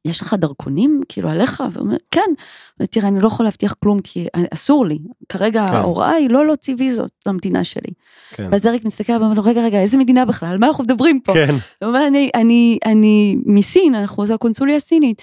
[0.04, 1.62] יש לך דרכונים, כאילו עליך?
[1.72, 2.20] והוא אומר, כן.
[2.20, 2.36] הוא
[2.80, 4.98] אומר, תראה, אני לא יכול להבטיח כלום, כי אסור לי.
[5.28, 5.74] כרגע כן.
[5.74, 7.92] ההוראה היא לא להוציא ויזות למדינה שלי.
[8.30, 8.48] כן.
[8.52, 10.48] ואז אריק מסתכל ואומר לו, רגע, רגע, איזה מדינה בכלל?
[10.48, 11.32] על מה אנחנו מדברים פה?
[11.32, 15.22] כן, הוא אומר, אני, אני, אני מסין, אנחנו, זו הקונסוליה הסינית.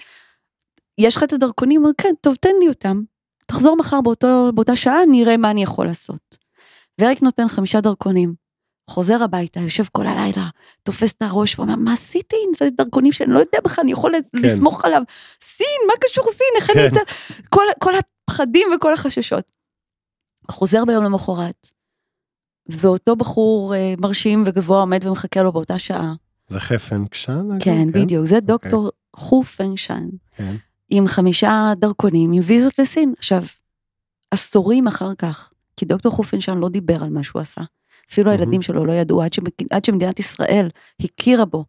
[0.97, 1.81] יש לך את הדרכונים?
[1.81, 3.01] הוא אומר, כן, טוב, תן לי אותם.
[3.45, 6.37] תחזור מחר באותו, באותה שעה, נראה מה אני יכול לעשות.
[6.99, 8.33] ואריק נותן חמישה דרכונים,
[8.89, 10.49] חוזר הביתה, יושב כל הלילה,
[10.83, 12.35] תופס את הראש ואומר, מה עשיתי?
[12.57, 15.01] זה דרכונים שאני לא יודע בכלל, אני יכול לסמוך עליו.
[15.41, 16.47] סין, מה קשור סין?
[16.55, 16.87] איך אני כן.
[16.87, 16.99] אצא?
[17.49, 19.45] כל, כל הפחדים וכל החששות.
[20.51, 21.67] חוזר ביום למחרת,
[22.69, 26.13] ואותו בחור אה, מרשים וגבוה עומד ומחכה לו באותה שעה.
[26.47, 27.51] זה חפן קשן?
[27.51, 27.63] אגב?
[27.63, 30.55] כן, בדיוק, זה דוקטור חו פנגשן, כן.
[30.89, 33.13] עם חמישה דרכונים, עם ויזות לסין.
[33.17, 33.43] עכשיו,
[34.31, 37.61] עשורים אחר כך, כי דוקטור חו פנגשן לא דיבר על מה שהוא עשה.
[38.11, 38.31] אפילו.
[38.31, 40.69] הילדים שלו לא ידעו, עד, שמק- עד שמדינת ישראל
[40.99, 41.65] הכירה בו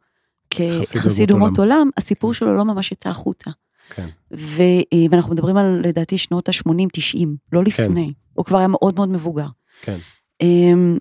[0.54, 3.50] חסיד כחסיד אומות אומות עולם, הסיפור שלו לא ממש יצא החוצה.
[3.90, 4.08] כן.
[4.36, 8.12] ו, אה, ואנחנו מדברים על, לדעתי, שנות ה-80-90, לא לפני.
[8.34, 9.46] הוא כבר היה מאוד מאוד מבוגר.
[9.82, 9.98] כן.
[10.40, 10.98] אמ,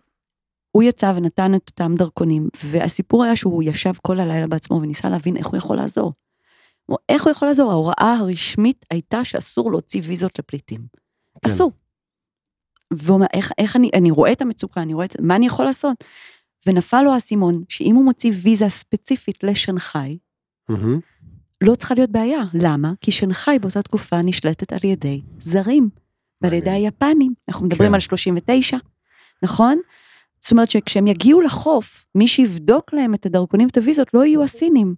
[0.71, 5.37] הוא יצא ונתן את אותם דרכונים, והסיפור היה שהוא ישב כל הלילה בעצמו וניסה להבין
[5.37, 6.13] איך הוא יכול לעזור.
[6.87, 7.71] הוא- איך הוא יכול לעזור?
[7.71, 10.81] ההוראה הרשמית הייתה שאסור להוציא ויזות לפליטים.
[10.81, 11.49] כן.
[11.49, 11.71] אסור.
[12.93, 15.65] והוא אומר, איך, איך אני, אני רואה את המצוקה, אני רואה את, מה אני יכול
[15.65, 16.03] לעשות?
[16.67, 20.17] ונפל לו האסימון, שאם הוא מוציא ויזה ספציפית לשנגחאי,
[20.69, 20.99] מהמם.
[21.61, 22.41] לא צריכה להיות בעיה.
[22.53, 22.93] למה?
[23.01, 25.89] כי שנגחאי באותה תקופה נשלטת על ידי זרים,
[26.41, 26.69] ועל ידי.
[26.69, 27.33] היפנים.
[27.49, 27.93] אנחנו מדברים כן.
[27.93, 28.77] על 39,
[29.43, 29.77] נכון?
[30.41, 34.95] זאת אומרת שכשהם יגיעו לחוף, מי שיבדוק להם את הדרכונים ואת הוויזות לא יהיו הסינים.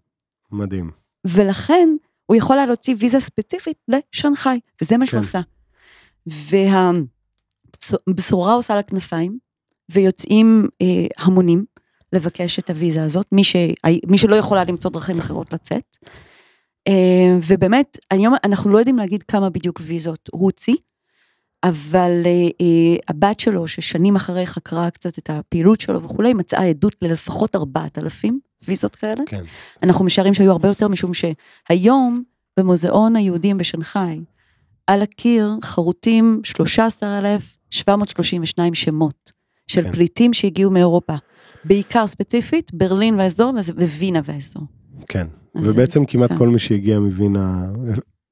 [0.52, 0.92] מדהים.
[1.28, 1.90] ולכן
[2.26, 5.28] הוא יכול היה להוציא ויזה ספציפית לשנגחאי, וזה מה שהוא כן.
[5.28, 5.42] עשה.
[8.08, 9.38] והבשורה עושה לה כנפיים,
[9.92, 11.66] ויוצאים אה, המונים
[12.14, 13.56] לבקש את הוויזה הזאת, מי, ש...
[14.08, 15.98] מי שלא יכולה למצוא דרכים אחרות לצאת.
[16.88, 20.76] אה, ובאמת, היום אנחנו לא יודעים להגיד כמה בדיוק ויזות הוא הוציא,
[21.64, 26.96] אבל אה, אה, הבת שלו, ששנים אחרי חקרה קצת את הפעילות שלו וכולי, מצאה עדות
[27.02, 29.24] ללפחות 4,000 ויזות כאלה.
[29.26, 29.44] כן.
[29.84, 32.24] אנחנו משערים שהיו הרבה יותר, משום שהיום
[32.60, 34.20] במוזיאון היהודים בשנגחאי,
[34.88, 39.32] על הקיר חרוטים 13,732 שמות
[39.68, 39.92] של כן.
[39.92, 41.16] פליטים שהגיעו מאירופה.
[41.64, 44.64] בעיקר ספציפית, ברלין והאזור ווינה והאזור.
[45.08, 45.28] כן.
[45.56, 46.38] ובעצם כמעט כן.
[46.38, 47.68] כל מי שהגיע מווינה,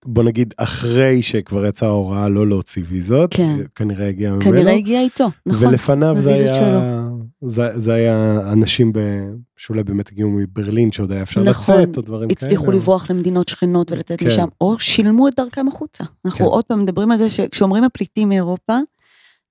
[0.09, 3.59] בוא נגיד אחרי שכבר יצאה ההוראה לא להוציא ויזות, כן.
[3.75, 4.41] כנראה הגיע ממנו.
[4.41, 5.67] כנראה הגיע איתו, נכון.
[5.67, 7.07] ולפניו זה היה,
[7.45, 8.99] זה, זה היה אנשים ב,
[9.57, 12.31] שאולי באמת הגיעו מברלין שעוד היה אפשר נכון, לצאת או דברים כאלה.
[12.31, 14.27] הצליחו לברוח למדינות שכנות ולצאת כן.
[14.27, 16.03] משם, או שילמו את דרכם החוצה.
[16.25, 16.51] אנחנו כן.
[16.51, 18.77] עוד פעם מדברים על זה שכשאומרים הפליטים מאירופה,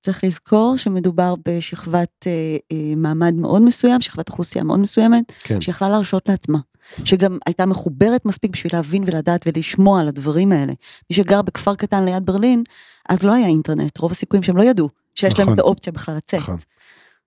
[0.00, 5.88] צריך לזכור שמדובר בשכבת אה, אה, מעמד מאוד מסוים, שכבת אוכלוסייה מאוד מסוימת, כן, שיכלה
[5.88, 6.58] להרשות לעצמה.
[7.04, 10.72] שגם הייתה מחוברת מספיק בשביל להבין ולדעת ולשמוע על הדברים האלה.
[11.10, 12.62] מי שגר בכפר קטן ליד ברלין,
[13.08, 15.54] אז לא היה אינטרנט, רוב הסיכויים שהם לא ידעו שיש להם נכון.
[15.54, 16.40] את האופציה בכלל לצאת.
[16.40, 16.56] נכון.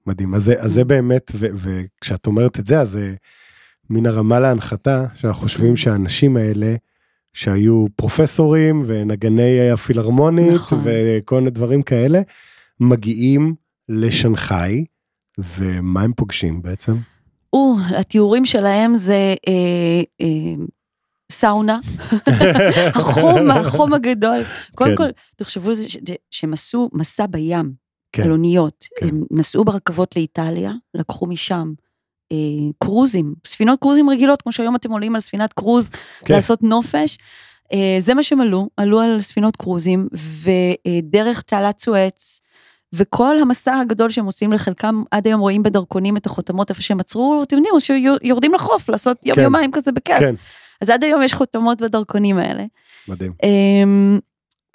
[0.07, 0.35] מדהים.
[0.35, 3.15] אז זה, אז זה באמת, ו, וכשאת אומרת את זה, אז זה
[3.89, 6.75] מן הרמה להנחתה, שאנחנו חושבים שהאנשים האלה,
[7.33, 10.81] שהיו פרופסורים ונגני הפילהרמונית נכון.
[10.83, 12.21] וכל מיני דברים כאלה,
[12.79, 13.55] מגיעים
[13.89, 14.85] לשנגחאי,
[15.37, 16.95] ומה הם פוגשים בעצם?
[17.53, 20.63] או, התיאורים שלהם זה אה, אה,
[21.31, 21.79] סאונה,
[22.95, 24.41] החום, החום הגדול.
[24.75, 24.95] קודם כן.
[24.95, 25.97] כל, תחשבו על זה ש-
[26.31, 27.73] שהם עשו מסע בים,
[28.11, 28.23] כן.
[28.23, 28.85] על אוניות.
[28.99, 29.07] כן.
[29.07, 31.73] הם נסעו ברכבות לאיטליה, לקחו משם
[32.31, 32.37] אה,
[32.83, 35.89] קרוזים, ספינות קרוזים רגילות, כמו שהיום אתם עולים על ספינת קרוז
[36.25, 36.33] כן.
[36.33, 37.17] לעשות נופש.
[37.73, 42.41] אה, זה מה שהם עלו, עלו על ספינות קרוזים, ודרך תעלת סואץ,
[42.93, 47.43] וכל המסע הגדול שהם עושים לחלקם, עד היום רואים בדרכונים את החותמות איפה שהם עצרו,
[47.43, 49.41] אתם יודעים, או שיורדים לחוף, לעשות יום כן.
[49.41, 50.19] יומיים כזה בכיף.
[50.19, 50.35] כן,
[50.81, 52.63] אז עד היום יש חותמות בדרכונים האלה.
[53.07, 53.33] מדהים.
[53.43, 54.19] אמ,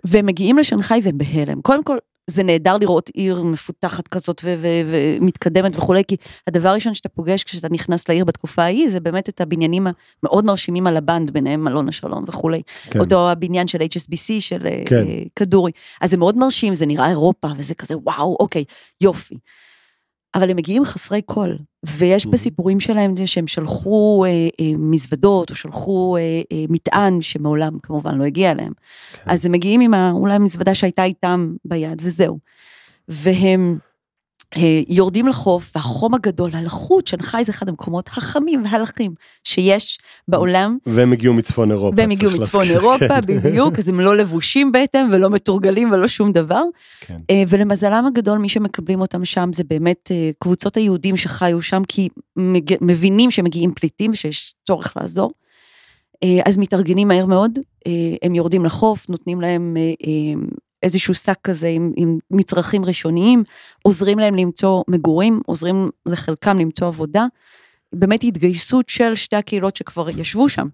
[0.04, 1.62] והם מגיעים לשנגחאי והם בהלם.
[1.62, 4.44] קודם כל, זה נהדר לראות עיר מפותחת כזאת
[4.90, 6.16] ומתקדמת וכולי, כי
[6.46, 9.86] הדבר הראשון שאתה פוגש כשאתה נכנס לעיר בתקופה ההיא, זה באמת את הבניינים
[10.22, 12.62] המאוד מרשימים על הבנד, ביניהם מלון השלום וכולי.
[12.90, 13.00] כן.
[13.00, 14.96] אותו הבניין של HSBC של כן.
[14.96, 15.72] אה, כדורי.
[16.00, 18.64] אז זה מאוד מרשים, זה נראה אירופה, וזה כזה, וואו, אוקיי,
[19.00, 19.34] יופי.
[20.34, 22.26] אבל הם מגיעים חסרי קול, ויש.
[22.26, 28.24] בסיפורים שלהם שהם שלחו אה, אה, מזוודות, או שלחו אה, אה, מטען שמעולם כמובן לא
[28.24, 28.72] הגיע אליהם.
[29.12, 29.30] כן.
[29.30, 32.38] אז הם מגיעים עם ה, אולי המזוודה שהייתה איתם ביד, וזהו.
[33.08, 33.78] והם
[34.88, 39.98] יורדים לחוף, והחום הגדול, הלחות, שנגחאי זה אחד המקומות החמים והלכים שיש
[40.28, 40.78] בעולם.
[40.86, 41.94] והם הגיעו מצפון אירופה.
[41.96, 42.62] והם הגיעו מצפון.
[42.64, 46.62] אירופה, בדיוק, אז הם לא לבושים בהתאם ולא מתורגלים ולא שום דבר.
[47.00, 47.20] כן.
[47.30, 52.08] אה, ולמזלם הגדול, מי שמקבלים אותם שם זה באמת אה, קבוצות היהודים שחיו שם, כי
[52.36, 55.32] מג- מבינים שמגיעים פליטים ושיש צורך לעזור.
[56.24, 57.92] אה, אז מתארגנים מהר מאוד, אה,
[58.22, 60.40] הם יורדים לחוף, נותנים להם אה, אה,
[60.84, 63.44] איזשהו שק כזה עם, עם מצרכים ראשוניים,
[63.82, 67.26] עוזרים להם למצוא מגורים, עוזרים לחלקם למצוא עבודה.
[67.92, 70.68] באמת התגייסות של שתי הקהילות שכבר ישבו שם.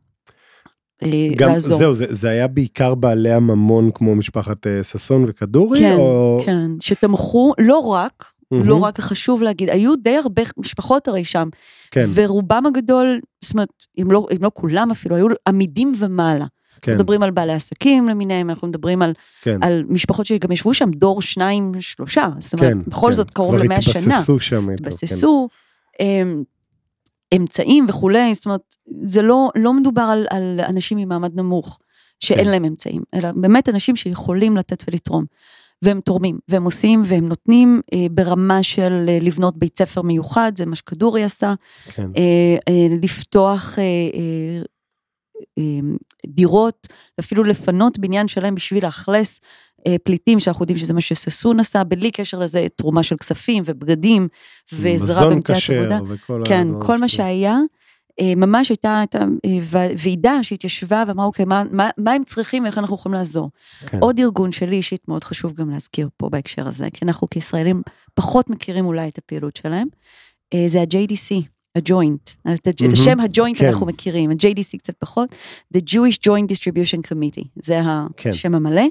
[1.02, 1.78] אה, גם לעזור.
[1.78, 5.80] זהו, זה, זה היה בעיקר בעלי הממון כמו משפחת אה, ששון וכדורי?
[5.80, 6.40] כן, או...
[6.44, 8.68] כן, שתמכו, לא רק, מהמם.
[8.68, 11.48] לא רק חשוב להגיד, היו די הרבה משפחות הרי שם,
[11.90, 16.46] כן, ורובם הגדול, זאת אומרת, אם לא, אם לא כולם אפילו, היו עמידים ומעלה.
[16.82, 19.12] כן, אנחנו מדברים על בעלי עסקים למיניהם, אנחנו מדברים על,
[19.42, 23.12] כן, על משפחות שגם ישבו שם דור שניים, שלושה, זאת אומרת, כן, בכל כן.
[23.12, 24.14] זאת קרוב כבר למאה שנה.
[24.14, 24.70] התבססו שם.
[24.70, 25.48] התבססו,
[26.00, 26.42] אמ,
[27.36, 31.78] אמצעים וכולי, זאת אומרת, זה לא, לא מדובר על, על אנשים ממעמד נמוך,
[32.20, 32.50] שאין כן.
[32.50, 35.24] להם אמצעים, אלא באמת אנשים שיכולים לתת ולתרום.
[35.82, 40.66] והם תורמים, והם עושים, והם נותנים אה, ברמה של אה, לבנות בית ספר מיוחד, זה
[40.66, 41.54] מה שכדורי עשה,
[41.84, 42.10] כן, כן.
[42.16, 44.62] אה, אה, לפתוח אה, אה,
[46.26, 46.88] דירות,
[47.20, 49.40] אפילו לפנות בניין שלם בשביל לאכלס
[49.86, 54.28] אה, פליטים, שאנחנו יודעים שזה מה שששון עשה, בלי קשר לזה תרומה של כספים ובגדים
[54.72, 55.98] ועזרה מזון במציאת כשר עבודה.
[56.08, 57.58] וכל כן, כל מה שהיה,
[58.20, 59.58] אה, ממש הייתה, הייתה אה,
[59.98, 63.50] ועידה שהתיישבה ואמרה, אוקיי, מה, מה, מה הם צריכים ואיך אנחנו יכולים לעזור.
[63.86, 63.98] כן.
[64.00, 67.82] עוד ארגון שלי אישית מאוד חשוב גם להזכיר פה בהקשר הזה, כי אנחנו כישראלים
[68.14, 69.88] פחות מכירים אולי את הפעילות שלהם,
[70.66, 71.34] זה ה-JDC,
[71.76, 72.30] הג'וינט.
[72.54, 73.68] את את השם הג'וינט כן.
[73.68, 75.36] אנחנו מכירים, ה-JDC קצת פחות,
[75.76, 77.80] The Jewish Joint Distribution Committee, זה
[78.16, 78.30] כן.
[78.30, 78.82] השם המלא.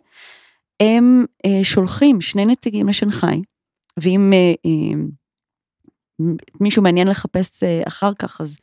[0.80, 3.42] הם אה, שולחים שני נציגים לשנגחאי,
[3.98, 4.96] ואם אה, אה,
[6.22, 8.58] מ- מישהו מעניין לחפש אה, אחר כך, אז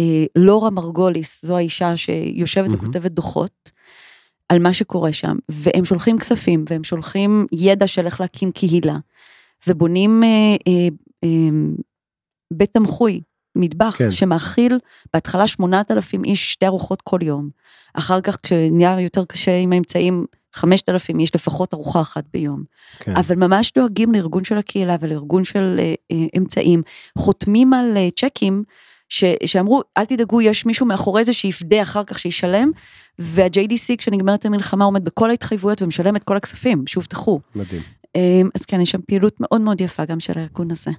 [0.00, 2.74] אה, לורה מרגוליס, זו האישה שיושבת מהמם.
[2.82, 3.70] וכותבת דוחות
[4.48, 8.96] על מה שקורה שם, והם שולחים כספים, והם שולחים ידע של איך להקים קהילה,
[9.66, 10.28] ובונים אה,
[10.68, 10.88] אה,
[11.24, 11.28] אה,
[12.52, 13.20] בית תמחוי,
[13.56, 14.10] מטבח, כן.
[14.10, 14.78] שמאכיל
[15.14, 17.48] בהתחלה 8,000 איש שתי ארוחות כל יום,
[17.94, 22.62] אחר כך כשנהיה יותר קשה עם האמצעים, 5,000 איש לפחות ארוחה אחת ביום.
[22.98, 23.16] כן.
[23.16, 26.82] אבל ממש דואגים לארגון של הקהילה ולארגון של אה, אה, אמצעים,
[27.18, 28.62] חותמים על אה, צ'קים
[29.08, 32.70] ש, שאמרו, אל תדאגו, יש מישהו מאחורי זה שיפדה אחר כך שישלם,
[33.18, 37.40] וה-JDC כשנגמרת המלחמה עומד בכל ההתחייבויות ומשלם את כל הכספים שהובטחו.
[37.54, 37.82] מדהים.
[38.16, 40.90] אה, אז כן, יש שם פעילות מאוד מאוד יפה גם של הארגון הזה.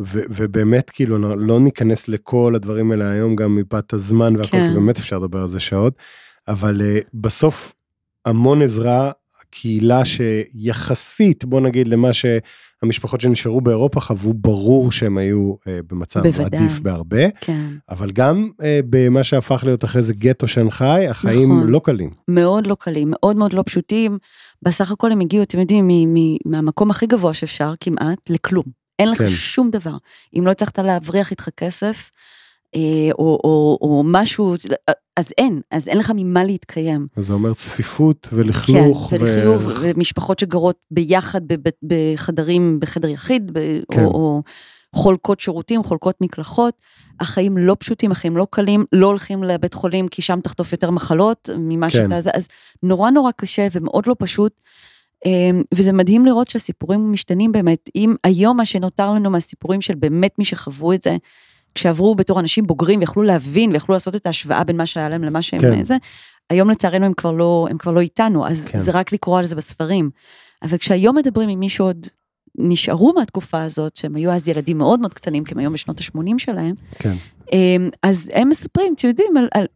[0.00, 4.66] ו- ובאמת כאילו לא- לא ניכנס לכל הדברים האלה היום גם מפאת הזמן והכל, כן.
[4.68, 5.94] כי באמת אפשר לדבר על זה שעות,
[6.48, 7.72] אבל uh, בסוף
[8.24, 9.10] המון עזרה,
[9.50, 16.60] קהילה שיחסית בוא נגיד למה שהמשפחות שנשארו באירופה חוו, ברור שהם היו uh, במצב בוודאי.
[16.60, 17.66] עדיף בהרבה, כן.
[17.90, 21.70] אבל גם uh, במה שהפך להיות אחרי זה גטו שנגחאי, החיים נכון.
[21.70, 22.10] לא קלים.
[22.28, 24.18] מאוד לא קלים, מאוד מאוד לא פשוטים.
[24.62, 25.88] בסך הכל הם הגיעו, אתם יודעים,
[26.46, 28.83] מהמקום הכי גבוה שאפשר כמעט, לכלום.
[28.98, 29.28] אין לך כן.
[29.28, 29.96] שום דבר.
[30.38, 32.10] אם לא הצלחת להבריח איתך כסף,
[32.74, 34.54] אה, או, או, או משהו,
[35.16, 37.06] אז אין, אז אין לך ממה להתקיים.
[37.16, 39.10] אז זה אומר צפיפות ולכלוך.
[39.10, 41.40] כן, ולחיוב, ומשפחות שגרות ביחד
[41.82, 44.04] בחדרים, בחדר יחיד, ב- כן.
[44.04, 44.42] או, או
[44.94, 46.74] חולקות שירותים, חולקות מקלחות.
[47.20, 51.50] החיים לא פשוטים, החיים לא קלים, לא הולכים לבית חולים כי שם תחטוף יותר מחלות
[51.58, 51.92] ממה כן.
[51.92, 52.36] שאתה...
[52.36, 52.48] אז
[52.82, 54.60] נורא נורא קשה ומאוד לא פשוט.
[55.24, 57.90] אמ, וזה מדהים לראות שהסיפורים משתנים באמת.
[57.96, 61.16] אם היום מה שנותר לנו מהסיפורים של באמת מי שחוו את זה,
[61.74, 65.42] כשעברו בתור אנשים בוגרים ויכלו להבין ויכלו לעשות את ההשוואה בין מה שהיה להם למה
[65.42, 65.84] שהם כן.
[65.84, 65.96] זה,
[66.50, 68.78] היום לצערנו הם כבר לא, הם כבר לא איתנו, אז כן.
[68.78, 70.10] זה רק לקרוא על זה בספרים.
[70.62, 72.06] אבל כשהיום מדברים עם מי שעוד
[72.58, 76.38] נשארו מהתקופה הזאת, שהם היו אז ילדים מאוד מאוד קטנים, כי הם היום בשנות ה-80
[76.38, 77.14] שלהם, כן.
[77.52, 79.66] אמ, אז הם מספרים, אתם יודעים, על, על,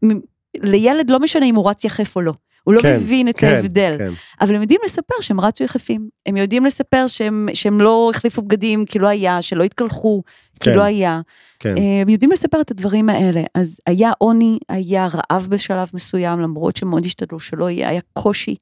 [0.57, 2.33] לילד לא משנה אם הוא רץ יחף או לא.
[2.65, 3.95] הוא לא כן, מבין את כן, ההבדל.
[3.99, 4.13] כן.
[4.41, 6.09] אבל הם יודעים לספר שהם רצו יחפים.
[6.27, 10.23] הם יודעים לספר שהם, שהם לא החליפו בגדים כי לא היה, שלא התקלחו
[10.61, 10.77] כי כן.
[10.77, 11.21] לא היה.
[11.59, 11.75] כן.
[12.03, 13.43] הם יודעים לספר את הדברים האלה.
[13.55, 18.57] אז היה עוני, היה רעב בשלב מסוים, למרות שמאוד השתדלו שלא יהיה, היה קושי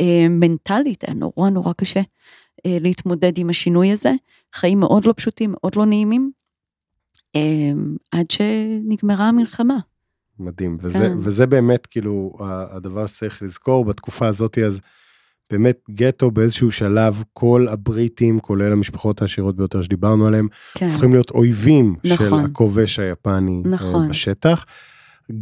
[0.00, 2.00] אה, מנטלית, היה נורא נורא קשה
[2.66, 4.12] אה, להתמודד עם השינוי הזה.
[4.54, 6.30] חיים מאוד לא פשוטים, מאוד לא נעימים,
[7.36, 7.40] אה,
[8.12, 9.76] עד שנגמרה המלחמה.
[10.42, 11.12] מדהים, וזה, כן.
[11.18, 12.36] וזה באמת כאילו
[12.70, 14.80] הדבר שצריך לזכור בתקופה הזאת, אז
[15.50, 21.30] באמת גטו באיזשהו שלב, כל הבריטים, כולל המשפחות העשירות ביותר שדיברנו עליהם, כן, הופכים להיות
[21.30, 22.44] אויבים של נכון.
[22.44, 24.08] הכובש היפני אה, נכון.
[24.08, 24.64] בשטח.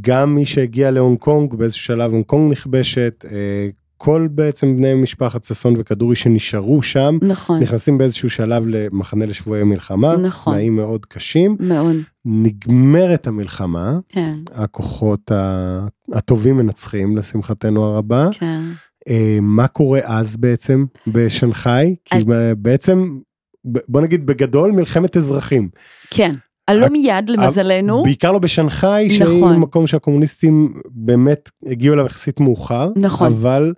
[0.00, 3.68] גם מי שהגיע להונג קונג, באיזשהו שלב הונג קונג נכבשת, אה,
[4.02, 10.16] כל בעצם בני משפחת ששון וכדורי שנשארו שם, נכון, נכנסים באיזשהו שלב למחנה לשבויי מלחמה,
[10.16, 10.52] נכון.
[10.54, 11.56] תנאים מאוד קשים.
[11.60, 18.28] מאוד, נגמרת המלחמה, כן, הכוחות ה- הטובים מנצחים לשמחתנו הרבה.
[18.32, 18.60] כן.
[19.08, 21.94] אה, מה קורה אז בעצם בשנגחאי?
[22.04, 22.24] כי אז-
[22.58, 23.18] בעצם,
[23.64, 25.68] בוא נגיד בגדול מלחמת אזרחים.
[26.10, 26.32] כן,
[26.70, 29.56] רק- מיד למזלנו, בעיקר לא בשנגחאי, שהיא נכון.
[29.56, 32.90] מקום שהקומוניסטים באמת הגיעו אליו יחסית מאוחר.
[32.96, 33.26] נכון.
[33.32, 33.72] אבל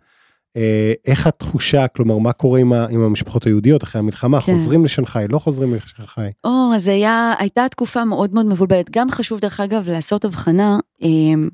[1.07, 4.41] איך התחושה, כלומר, מה קורה עם, ה, עם המשפחות היהודיות אחרי המלחמה?
[4.41, 4.53] כן.
[4.53, 6.31] חוזרים לשנגחאי, לא חוזרים לשנגחאי?
[6.45, 8.91] או, אז היה, הייתה תקופה מאוד מאוד מבולבלת.
[8.91, 11.49] גם חשוב, דרך אגב, לעשות הבחנה, הם,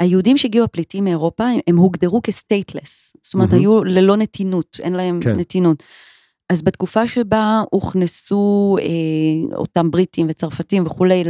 [0.00, 3.12] היהודים שהגיעו הפליטים מאירופה, הם, הם הוגדרו כסטייטלס.
[3.22, 3.60] זאת אומרת, מהמם.
[3.60, 5.36] היו ללא נתינות, אין להם כן.
[5.36, 5.82] נתינות.
[6.50, 11.22] אז בתקופה שבה הוכנסו אה, אותם בריטים וצרפתים וכולי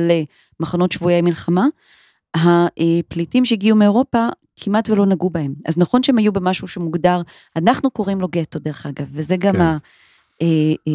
[0.60, 1.66] למחנות שבויי מלחמה,
[2.34, 4.28] הפליטים שהגיעו מאירופה
[4.60, 5.54] כמעט ולא נגעו בהם.
[5.66, 7.22] אז נכון שהם היו במשהו שמוגדר,
[7.56, 9.60] אנחנו קוראים לו גטו דרך אגב, וזה גם כן.
[9.60, 9.76] ה...
[10.42, 10.46] אה,
[10.88, 10.92] אה,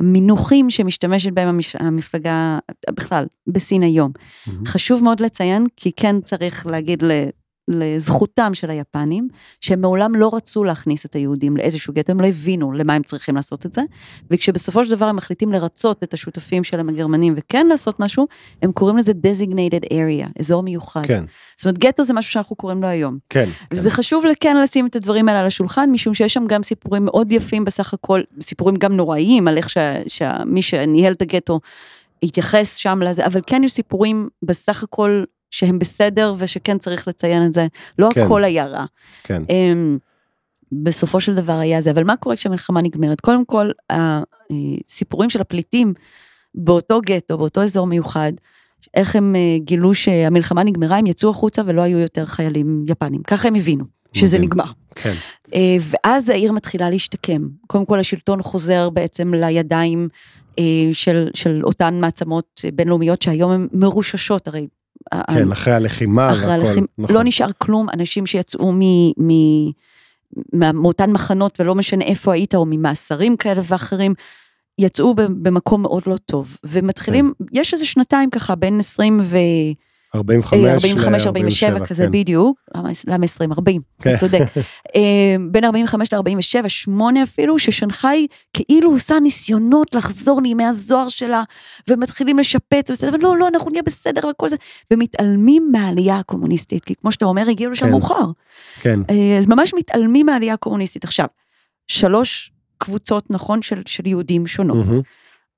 [0.00, 2.58] מינוחים שמשתמשת בהם המפלגה,
[2.90, 4.12] בכלל, בסין היום.
[4.46, 4.66] מהמם.
[4.66, 7.28] חשוב מאוד לציין, כי כן צריך להגיד ל-
[7.68, 9.28] לזכותם של היפנים,
[9.60, 13.34] שהם מעולם לא רצו להכניס את היהודים לאיזשהו גטו, הם לא הבינו למה הם צריכים
[13.34, 13.82] לעשות את זה,
[14.30, 18.26] וכשבסופו של דבר הם מחליטים לרצות את השותפים שלהם הגרמנים וכן לעשות משהו,
[18.62, 21.06] הם קוראים לזה designated area, אזור מיוחד.
[21.06, 21.24] כן,
[21.56, 23.18] זאת אומרת, גטו זה משהו שאנחנו קוראים לו היום.
[23.30, 23.48] כן.
[23.70, 27.32] וזה חשוב כן לשים את הדברים האלה על השולחן, משום שיש שם גם סיפורים מאוד
[27.32, 29.68] יפים בסך הכל, סיפורים גם נוראיים על איך
[30.08, 31.60] שמי שניהל את הגטו
[32.22, 35.24] התייחס שם לזה, אבל כן יש סיפורים בסך הכל
[35.56, 37.66] שהם בסדר ושכן צריך לציין את זה.
[37.98, 38.24] לא כן.
[38.24, 38.84] הכל היה רע.
[39.24, 39.42] כן.
[39.50, 39.98] אמ,
[40.72, 43.20] בסופו של דבר היה זה, אבל מה קורה כשהמלחמה נגמרת?
[43.20, 45.94] קודם כל, הסיפורים של הפליטים
[46.54, 48.32] באותו גטו, באותו אזור מיוחד,
[48.94, 53.22] איך הם אה, גילו שהמלחמה נגמרה, הם יצאו החוצה ולא היו יותר חיילים יפנים.
[53.22, 54.50] ככה הם הבינו, שזה מדהים.
[54.50, 54.70] נגמר.
[54.94, 55.14] כן,
[55.54, 57.48] אה, ואז העיר מתחילה להשתקם.
[57.66, 60.08] קודם כל השלטון חוזר בעצם לידיים
[60.58, 64.66] אה, של, של אותן מעצמות אה, בינלאומיות שהיום הן מרוששות, הרי...
[65.14, 66.66] כן, אחרי הלחימה אחרי והכל.
[66.66, 67.16] הלחימה, נכון.
[67.16, 68.80] לא נשאר כלום, אנשים שיצאו מ...
[69.18, 69.30] מ
[70.54, 74.14] מאותן מחנות ולא משנה איפה היית או ממאסרים כאלה ואחרים,
[74.78, 77.44] יצאו במקום מאוד לא טוב, ומתחילים, כן.
[77.52, 79.36] יש איזה שנתיים ככה בין 20 ו...
[80.16, 82.10] 45 45, 47 כזה כן.
[82.10, 83.52] בדיוק, למה- למה 20?
[83.52, 84.10] 40, כן.
[84.10, 84.40] אתה צודק.
[84.96, 85.00] אה,
[85.50, 91.42] בין 45 ל-47, 8 אפילו, ששנגחאי כאילו עושה ניסיונות לחזור לימי הזוהר שלה,
[91.90, 94.56] ומתחילים לשפץ, בסדר, אבל לא, לא, אנחנו נהיה בסדר וכל זה,
[94.92, 97.90] ומתעלמים מהעלייה הקומוניסטית, כי כמו שאתה אומר, הגיעו לשם כן.
[97.90, 98.24] מאוחר.
[98.80, 101.04] כן, אה, אז ממש מתעלמים מהעלייה הקומוניסטית.
[101.04, 101.26] עכשיו,
[101.88, 104.86] שלוש קבוצות, נכון, של, של יהודים שונות.
[104.86, 105.00] מהמם.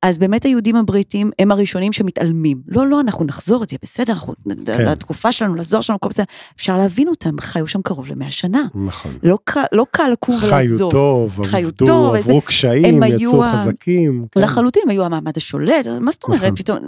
[0.02, 2.60] אז באמת היהודים הבריטים הם הראשונים שמתעלמים.
[2.68, 4.34] לא, לא, אנחנו נחזור, זה יהיה בסדר, אנחנו,
[4.66, 4.84] כן.
[4.84, 6.24] לתקופה שלנו, לזוהר שלנו, הכל בסדר.
[6.56, 8.62] אפשר להבין אותם, חיו שם קרוב למאה שנה.
[8.74, 9.18] נכון.
[9.22, 9.38] לא,
[9.72, 10.90] לא קל לקום חיו ולעזוב.
[10.92, 14.24] טוב, חיו עבדו, טוב, איזה- עברו קשיים, הם היו יצאו ה- חזקים.
[14.32, 14.40] כן.
[14.40, 16.56] לחלוטין, הם היו המעמד השולט, מה זאת אומרת, נכון.
[16.56, 16.78] פתאום,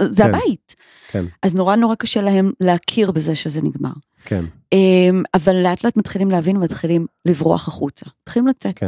[0.00, 0.28] זה כן.
[0.28, 0.74] הבית.
[1.10, 3.90] כן, אז נורא נורא קשה להם להכיר בזה שזה נגמר.
[4.24, 8.06] כן, אמ, אבל לאט לאט מתחילים להבין ומתחילים לברוח החוצה.
[8.22, 8.78] מתחילים לצאת.
[8.78, 8.86] כן.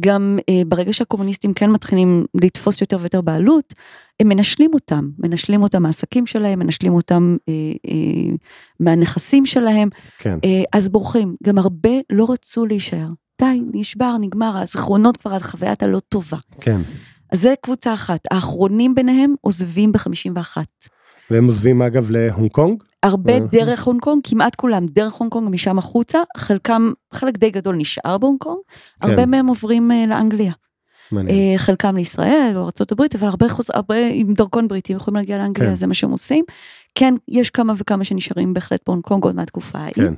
[0.00, 3.74] גם אה, ברגע שהקומוניסטים כן מתחילים לתפוס יותר ויותר בעלות,
[4.20, 7.54] הם מנשלים אותם, מנשלים אותם מהעסקים שלהם, מנשלים אותם אה,
[7.90, 8.34] אה,
[8.80, 10.38] מהנכסים שלהם, כן.
[10.44, 11.36] אה, אז בורחים.
[11.44, 13.08] גם הרבה לא רצו להישאר.
[13.40, 16.38] די, נשבר, נגמר, הזיכרונות כבר על חוויית הלא טובה.
[16.60, 16.80] כן.
[17.32, 18.20] אז זה קבוצה אחת.
[18.30, 20.56] האחרונים ביניהם עוזבים ב-51.
[21.30, 22.82] והם עוזבים אגב להונג קונג?
[23.02, 23.40] הרבה אה.
[23.40, 28.18] דרך הונג קונג, כמעט כולם דרך הונג קונג ומשם החוצה, חלקם, חלק די גדול נשאר
[28.18, 28.58] בהונג קונג,
[29.00, 29.10] כן.
[29.10, 30.52] הרבה מהם עוברים אה, לאנגליה.
[31.12, 31.38] מעניין.
[31.38, 33.70] אה, חלקם לישראל או ארה"ב, אבל הרבה, חוז...
[33.74, 35.76] הרבה עם דרכון בריטי יכולים להגיע לאנגליה, כן.
[35.76, 36.44] זה מה שהם עושים.
[36.94, 39.94] כן, יש כמה וכמה שנשארים בהחלט בהונג קונג עוד מהתקופה ההיא.
[39.94, 40.14] כן.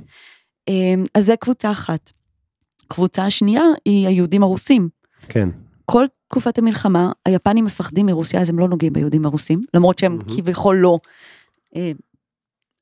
[1.15, 2.11] אז זה קבוצה אחת.
[2.89, 4.89] קבוצה השנייה היא היהודים הרוסים.
[5.29, 5.49] כן.
[5.91, 10.37] כל תקופת המלחמה, היפנים מפחדים מרוסיה, אז הם לא נוגעים ביהודים הרוסים, למרות שהם מהמם.
[10.37, 10.99] כביכול לא,
[11.77, 11.93] אה,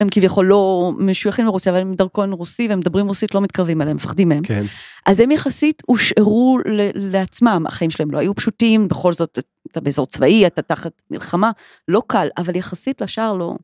[0.00, 3.96] הם כביכול לא משויכים לרוסיה, אבל הם דרכון רוסי והם מדברים רוסית, לא מתקרבים אליהם,
[3.96, 4.42] מפחדים מהם.
[4.42, 4.64] כן.
[5.06, 9.38] אז הם יחסית הושארו ל- לעצמם, החיים שלהם לא היו פשוטים, בכל זאת
[9.72, 11.50] אתה באזור צבאי, אתה תחת מלחמה,
[11.88, 13.56] לא קל, אבל יחסית לשאר לא.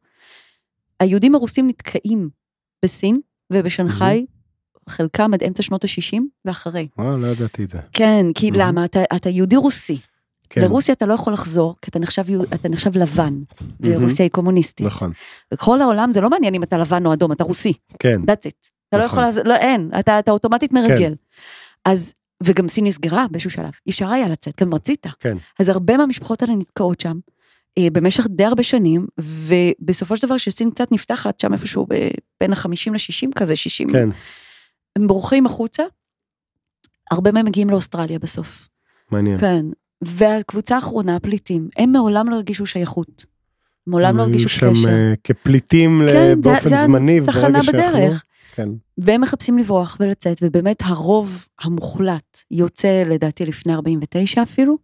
[1.01, 2.28] היהודים הרוסים נתקעים
[2.84, 3.20] בסין
[3.53, 4.26] ובשנגחאי,
[4.89, 6.89] חלקם עד אמצע שנות ה-60 ואחרי.
[6.99, 7.78] וואו, לא ידעתי את זה.
[7.93, 8.62] כן, כי מהמם.
[8.62, 8.85] למה?
[8.85, 9.99] אתה, אתה יהודי רוסי.
[10.51, 10.61] כן.
[10.61, 12.24] לרוסיה אתה לא יכול לחזור, כי אתה נחשב,
[12.55, 13.35] אתה נחשב לבן,
[13.80, 14.87] ורוסיה היא קומוניסטית.
[14.87, 15.12] נכון.
[15.53, 17.72] בכל העולם זה לא מעניין אם אתה לבן או אדום, אתה רוסי.
[17.99, 18.20] כן.
[18.22, 18.68] That's it.
[18.89, 19.18] אתה לא נכון.
[19.18, 21.14] יכול, לעז- לא, אין, אתה, אתה אוטומטית מרגל.
[21.85, 25.07] אז, וגם סין נסגרה באיזשהו שלב, אי אפשר היה לצאת, גם רצית.
[25.20, 25.37] כן.
[25.61, 27.18] אז הרבה מהמשפחות האלה נתקעות שם,
[27.78, 32.09] אה, במשך די הרבה שנים, ובסופו של דבר כשסין קצת נפתחת, שם איפשהו ב-
[32.41, 34.09] בין ה-50 ל-60 כזה, 60, כן.
[34.97, 35.82] הם בורחים החוצה,
[37.11, 38.68] הרבה מהם מגיעים לאוסטרליה בסוף.
[39.11, 39.38] מעניין.
[39.38, 39.66] כן.
[40.05, 43.24] והקבוצה האחרונה, הפליטים, הם מעולם לא הרגישו שייכות.
[43.86, 44.88] מעולם לא הם היו הרגישו שם קשר.
[44.88, 48.22] אה, כפליטים ל- כן, זה- באופן זה זמני, תחנה וברגע שיכלו- בדרך.
[48.55, 48.68] כן.
[48.99, 54.78] והם מחפשים לברוח ולצאת, ובאמת הרוב המוחלט יוצא לדעתי לפני 49 אפילו.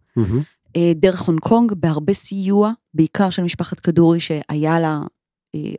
[0.75, 4.99] אה, דרך הונג קונג, בהרבה סיוע, בעיקר של משפחת כדורי שהיה לה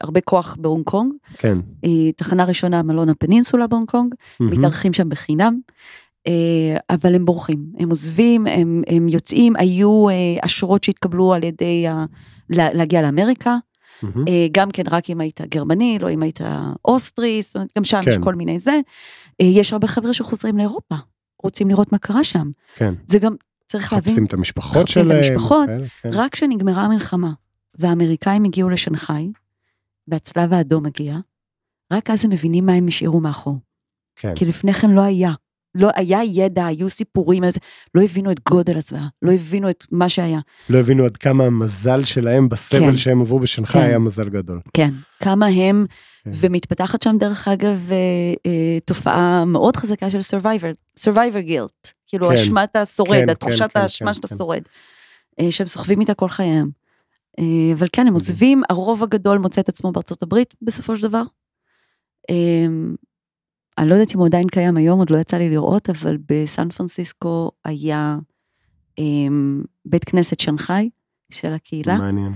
[0.00, 1.12] הרבה כוח בהונג קונג.
[1.38, 1.58] כן.
[1.84, 4.52] אה, תחנה ראשונה מלון הפנינסולה בהונג קונג, מהמם.
[4.52, 5.58] מתארחים שם בחינם,
[6.26, 6.32] אה,
[6.90, 12.04] אבל הם בורחים, הם עוזבים, הם, הם יוצאים, היו אה, אשרות שהתקבלו על ידי, ה-
[12.50, 13.56] לה- להגיע לאמריקה.
[14.28, 16.40] אה, גם כן רק אם היית גרמני, לא אם היית
[16.84, 18.22] אוסטרי, זאת אומרת, גם שם יש כן.
[18.22, 18.80] כל מיני זה.
[19.40, 20.94] אה, יש הרבה חבר'ה שחוזרים לאירופה,
[21.42, 22.50] רוצים לראות מה קרה שם.
[22.76, 22.94] כן.
[23.06, 23.34] זה גם,
[23.66, 25.06] צריך להבין, מחפשים את המשפחות שלהם.
[25.10, 25.68] את המשפחות,
[26.02, 26.10] כן.
[26.12, 27.32] רק כשנגמרה המלחמה,
[27.78, 29.28] והאמריקאים הגיעו לשנגחאי,
[30.08, 31.16] והצלב האדום הגיע,
[31.92, 33.58] רק אז הם מבינים מה הם השאירו מאחור.
[34.16, 34.34] כן.
[34.34, 35.32] כי לפני כן לא היה.
[35.74, 37.60] לא היה ידע, היו סיפורים, איזה-
[37.94, 40.38] לא הבינו את גודל הזוועה, לא הבינו את מה שהיה.
[40.70, 42.96] לא הבינו עד כמה המזל שלהם בסבל כן.
[42.96, 43.86] שהם עברו בשנגחאי כן.
[43.88, 44.60] היה מזל גדול.
[44.74, 44.90] כן.
[45.22, 45.86] כמה הם,
[46.24, 46.30] כן.
[46.34, 47.96] ומתפתחת שם דרך אגב אה,
[48.46, 52.34] אה, תופעה מאוד חזקה של survivor, survivor guilt, כאילו כן.
[52.34, 54.36] אשמת השורד, כן, התחושת כן, האשמה כן, שאתה כן.
[54.36, 54.62] שורד,
[55.40, 56.70] אה, שהם סוחבים איתה כל חייהם.
[57.38, 61.22] אה, אבל כן, הם עוזבים, הרוב הגדול מוצא את עצמו בארצות הברית בסופו של דבר.
[62.30, 62.66] אה,
[63.78, 66.68] אני לא יודעת אם הוא עדיין קיים היום, עוד לא יצא לי לראות, אבל בסן
[66.68, 68.16] פרנסיסקו היה
[68.98, 69.04] אה,
[69.84, 70.90] בית כנסת שנגחאי
[71.30, 71.98] של הקהילה.
[71.98, 72.32] מעניין.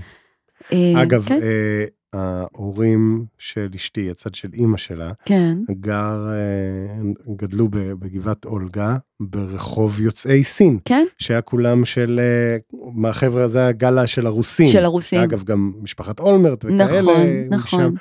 [0.73, 1.85] אה, אגב, כן, אה,
[2.17, 10.43] ההורים של אשתי, הצד של אימא שלה, כן, גר, אה, גדלו בגבעת אולגה, ברחוב יוצאי
[10.43, 12.57] סין, כן, שהיה כולם של, אה,
[12.93, 14.67] מהחבר'ה הזה הגלה של הרוסים.
[14.67, 15.19] של הרוסים.
[15.21, 17.01] אגב, גם משפחת אולמרט וכאלה.
[17.01, 17.21] נכון.
[17.49, 17.95] נכון.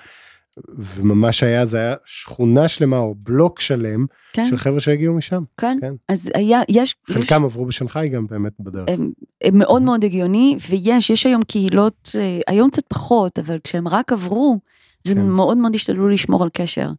[0.69, 5.43] וממש היה, זה היה שכונה שלמה או בלוק שלם כן, של חבר'ה שהגיעו משם.
[5.57, 5.79] כן.
[5.81, 5.95] כן.
[6.09, 8.85] אז היה, יש, יש, חלקם עברו בשנגחאי גם באמת בדרך.
[8.89, 9.11] הם,
[9.45, 14.13] הם מאוד מאוד הגיוני, ויש, יש היום קהילות, אה, היום קצת פחות, אבל כשהם רק
[14.13, 14.59] עברו,
[15.07, 15.19] אז כן.
[15.19, 16.91] הם מאוד מאוד השתדלו לשמור על קשר.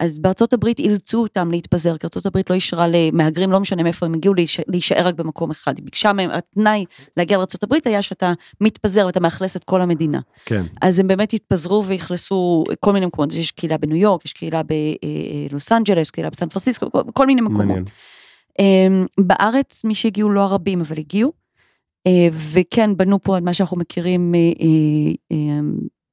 [0.00, 4.06] אז בארצות הברית אילצו אותם להתפזר, כי ארצות הברית לא אישרה למהגרים, לא משנה מאיפה
[4.06, 5.76] הם הגיעו, להיש- להישאר רק במקום אחד.
[5.76, 6.84] היא ביקשה מהם, התנאי
[7.16, 10.20] להגיע לארצות הברית היה שאתה מתפזר ואתה מאכלס את כל המדינה.
[10.46, 14.62] כן, אז הם באמת התפזרו ואכלסו כל מיני מקומות, יש קהילה בניו יורק, יש קהילה
[15.50, 17.66] בלוס אנג'לס, קהילה בסן פרנסיסקו, כל, מיני מקומות.
[17.66, 17.84] מעניין.
[18.58, 21.32] אמ, בארץ מי שהגיעו לא הרבים אבל הגיעו,
[22.06, 25.60] אה, וכן בנו פה את מה שאנחנו מכירים, אה, אה, אה,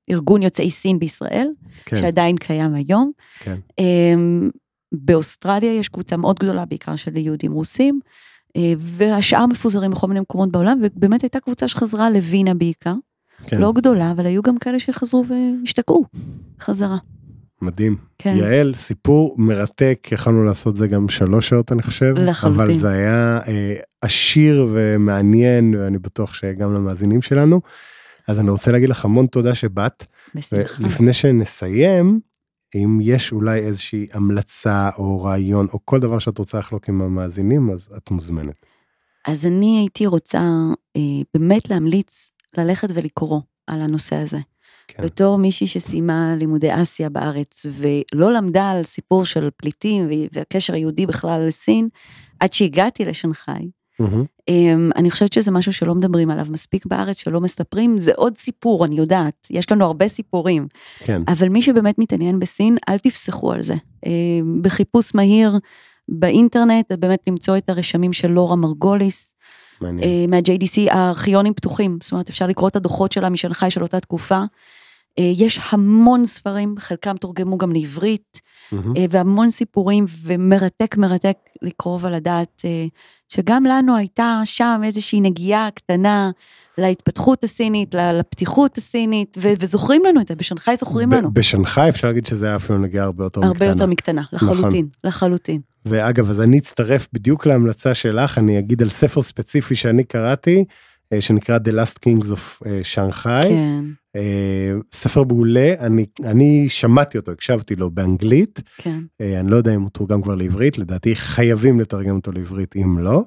[0.09, 1.47] ארגון יוצאי סין בישראל,
[1.85, 3.11] כן, שעדיין קיים היום.
[3.39, 3.55] כן.
[3.79, 4.49] אמ,
[4.91, 7.99] באוסטרליה יש קבוצה מאוד גדולה, בעיקר של יהודים רוסים,
[8.57, 12.93] אה, והשאר מפוזרים בכל מיני מקומות בעולם, ובאמת הייתה קבוצה שחזרה לווינה בעיקר,
[13.47, 13.61] כן.
[13.61, 16.05] לא גדולה, אבל היו גם כאלה שחזרו והשתקעו
[16.61, 16.97] חזרה.
[17.61, 17.95] מדהים.
[18.17, 18.35] כן.
[18.35, 22.13] יעל, סיפור מרתק, יכולנו לעשות זה גם שלוש שעות אני חושב.
[22.17, 22.61] לחלוטין.
[22.61, 27.61] אבל זה היה אה, עשיר ומעניין, ואני בטוח שגם למאזינים שלנו.
[28.27, 30.05] אז אני רוצה להגיד לך המון תודה שבאת.
[30.35, 30.83] בשמחה.
[30.83, 32.19] ולפני שנסיים,
[32.75, 37.69] אם יש אולי איזושהי המלצה או רעיון או כל דבר שאת רוצה לחלוק עם המאזינים,
[37.69, 38.55] אז את מוזמנת.
[39.27, 40.39] אז אני הייתי רוצה
[40.97, 41.01] אה,
[41.33, 44.37] באמת להמליץ ללכת ולקרוא על הנושא הזה.
[44.87, 45.03] כן.
[45.03, 51.47] בתור מישהי שסיימה לימודי אסיה בארץ ולא למדה על סיפור של פליטים והקשר היהודי בכלל
[51.47, 51.89] לסין,
[52.39, 53.69] עד שהגעתי לשנגחאי,
[54.47, 58.85] אמ, אני חושבת שזה משהו שלא מדברים עליו מספיק בארץ, שלא מספרים, זה עוד סיפור,
[58.85, 60.67] אני יודעת, יש לנו הרבה סיפורים,
[60.99, 61.21] כן.
[61.27, 63.75] אבל מי שבאמת מתעניין בסין, אל תפסחו על זה.
[64.05, 65.57] אמ, בחיפוש מהיר
[66.09, 69.33] באינטרנט, באמת למצוא את הרשמים של לורה מרגוליס,
[69.81, 70.03] מעניין.
[70.03, 74.43] אה, מה-JDC, הארכיונים פתוחים, זאת אומרת, אפשר לקרוא את הדוחות שלה משנגחאי של אותה תקופה.
[75.19, 78.41] אה, יש המון ספרים, חלקם תורגמו גם לעברית.
[78.73, 82.85] אה, והמון סיפורים, ומרתק מרתק לקרוא ולדעת אה,
[83.29, 86.31] שגם לנו הייתה שם איזושהי נגיעה קטנה
[86.77, 91.33] להתפתחות הסינית, לפתיחות הסינית, ו- וזוכרים לנו את זה, בשנגחאי זוכרים ב- לנו.
[91.33, 93.69] בשנגחאי אפשר להגיד שזה היה אפילו נגיעה הרבה יותר הרבה מקטנה.
[93.69, 95.61] יותר מקטנה, לחלוטין, לחלוטין.
[95.85, 100.65] ואגב, אז אני אצטרף בדיוק להמלצה שלך, אני אגיד על ספר ספציפי שאני קראתי,
[101.19, 102.63] שנקרא The Last Kings of
[102.95, 103.43] Shanghai.
[103.43, 103.83] כן,
[104.91, 108.99] ספר מעולה, אני, אני שמעתי אותו, הקשבתי לו באנגלית, כן.
[109.21, 112.99] אה, אני לא יודע אם הוא תורגם כבר לעברית, לדעתי חייבים לתרגם אותו לעברית אם
[112.99, 113.23] לא.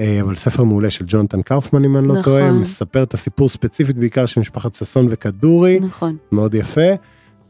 [0.00, 2.24] אה, אבל ספר מעולה של ג'ונתן קאופמן אם אני לא נכון.
[2.24, 6.16] טועה, מספר את הסיפור ספציפית בעיקר של משפחת ששון וכדורי, נכון.
[6.32, 6.90] מאוד יפה,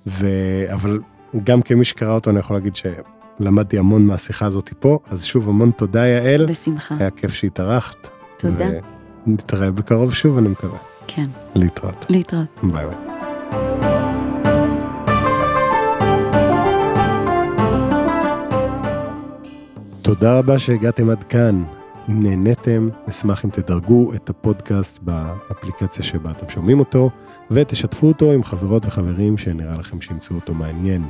[0.07, 0.26] ו...
[0.72, 0.99] אבל
[1.45, 5.70] גם כמי שקרא אותו אני יכול להגיד שלמדתי המון מהשיחה הזאת פה, אז שוב המון
[5.70, 6.95] תודה יעל, בשמחה.
[6.99, 8.09] היה כיף שהתארחת.
[8.39, 8.68] תודה.
[9.26, 10.89] ונתראה בקרוב שוב אני מקווה.
[11.14, 12.06] כן, להתראות.
[12.08, 12.46] להתראות.
[12.62, 12.96] ביי ביי.
[20.02, 21.64] תודה רבה שהגעתם עד כאן.
[22.08, 27.11] אם נהניתם, נשמח אם תדרגו את הפודקאסט באפליקציה שבה אתם שומעים אותו,
[27.50, 31.02] ותשתפו אותו עם חברות וחברים שנראה לכם שימצאו אותו מעניין.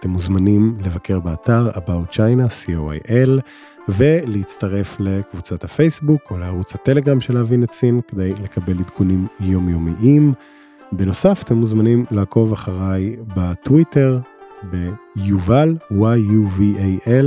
[0.00, 3.40] אתם מוזמנים לבקר באתר About China, co.il,
[3.88, 10.32] ולהצטרף לקבוצת הפייסבוק או לערוץ הטלגרם של להבין את סין כדי לקבל עדכונים יומיומיים.
[10.92, 14.18] בנוסף, אתם מוזמנים לעקוב אחריי בטוויטר,
[14.62, 17.26] ביובל, y-u-v-a-l,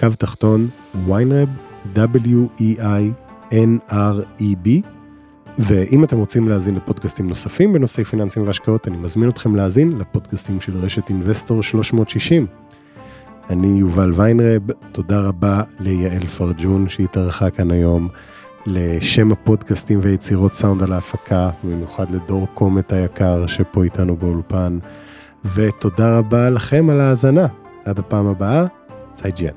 [0.00, 0.68] קו תחתון,
[1.06, 1.48] ויינרב,
[1.94, 3.08] w-e-i-n-r-e-b.
[5.58, 10.76] ואם אתם רוצים להאזין לפודקאסטים נוספים בנושאי פיננסים והשקעות, אני מזמין אתכם להאזין לפודקאסטים של
[10.76, 12.46] רשת Investor 360.
[13.50, 18.08] אני יובל ויינרב, תודה רבה ליעל פרג'ון שהתארחה כאן היום,
[18.66, 24.78] לשמע, פודקאסטים ויצירות סאונד על ההפקה, במיוחד לדור קומט היקר שפה איתנו באולפן,
[25.54, 27.46] ותודה רבה לכם על ההאזנה.
[27.84, 28.64] עד הפעם הבאה,
[29.12, 29.54] 再见.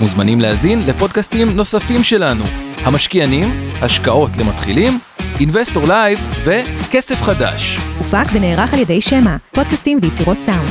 [0.00, 2.44] מוזמנים להאזין לפודקאסטים נוספים שלנו,
[2.84, 4.98] המשקיענים, השקעות למתחילים,
[5.40, 7.78] Investor Live וכסף חדש.
[7.98, 10.68] הופק ונערך על ידי שמע, פודקאסטים ויצירות סאונד.